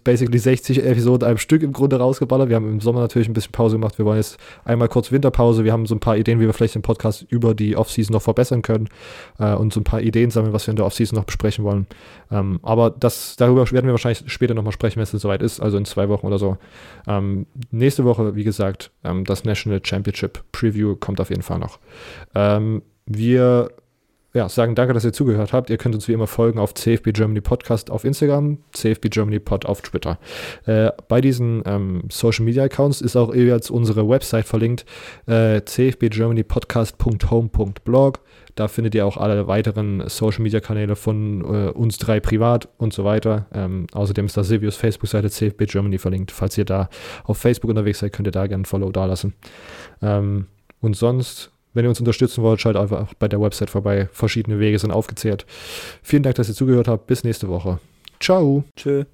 [0.04, 2.50] basically 60 Episoden einem Stück im Grunde rausgeballert.
[2.50, 3.98] Wir haben im Sommer natürlich ein bisschen Pause gemacht.
[3.98, 5.64] Wir wollen jetzt einmal kurz Winterpause.
[5.64, 8.22] Wir haben so ein paar Ideen, wie wir vielleicht den Podcast über die Offseason noch
[8.22, 8.90] verbessern können.
[9.38, 11.86] Äh, und so ein paar Ideen sammeln, was wir in der Offseason noch besprechen wollen.
[12.32, 15.78] Ähm, aber das, darüber werden wir wahrscheinlich später nochmal sprechen, wenn es soweit ist, also
[15.78, 16.58] in zwei Wochen oder so.
[17.08, 21.80] Ähm, nächste Woche, wie gesagt, ähm, das National Championship Preview kommt auf jeden Fall noch.
[22.34, 23.70] Ähm, wir
[24.36, 25.70] ja, sagen danke, dass ihr zugehört habt.
[25.70, 29.66] Ihr könnt uns wie immer folgen auf CFB Germany Podcast auf Instagram, CFB Germany Pod
[29.66, 30.20] auf Twitter.
[30.66, 34.86] Äh, bei diesen ähm, Social Media Accounts ist auch jeweils unsere Website verlinkt,
[35.26, 38.20] äh, cfbgermanypodcast.home.blog.
[38.56, 42.92] Da findet ihr auch alle weiteren Social Media Kanäle von äh, uns drei privat und
[42.94, 43.46] so weiter.
[43.54, 46.32] Ähm, außerdem ist da Silvius Facebook-Seite CFB Germany verlinkt.
[46.32, 46.90] Falls ihr da
[47.24, 49.34] auf Facebook unterwegs seid, könnt ihr da gerne ein Follow dalassen.
[50.02, 50.48] Ähm,
[50.82, 54.10] und sonst wenn ihr uns unterstützen wollt, schaut einfach bei der Website vorbei.
[54.12, 55.46] Verschiedene Wege sind aufgezählt.
[56.02, 57.06] Vielen Dank, dass ihr zugehört habt.
[57.06, 57.80] Bis nächste Woche.
[58.20, 58.64] Ciao.
[58.76, 59.06] Tschö.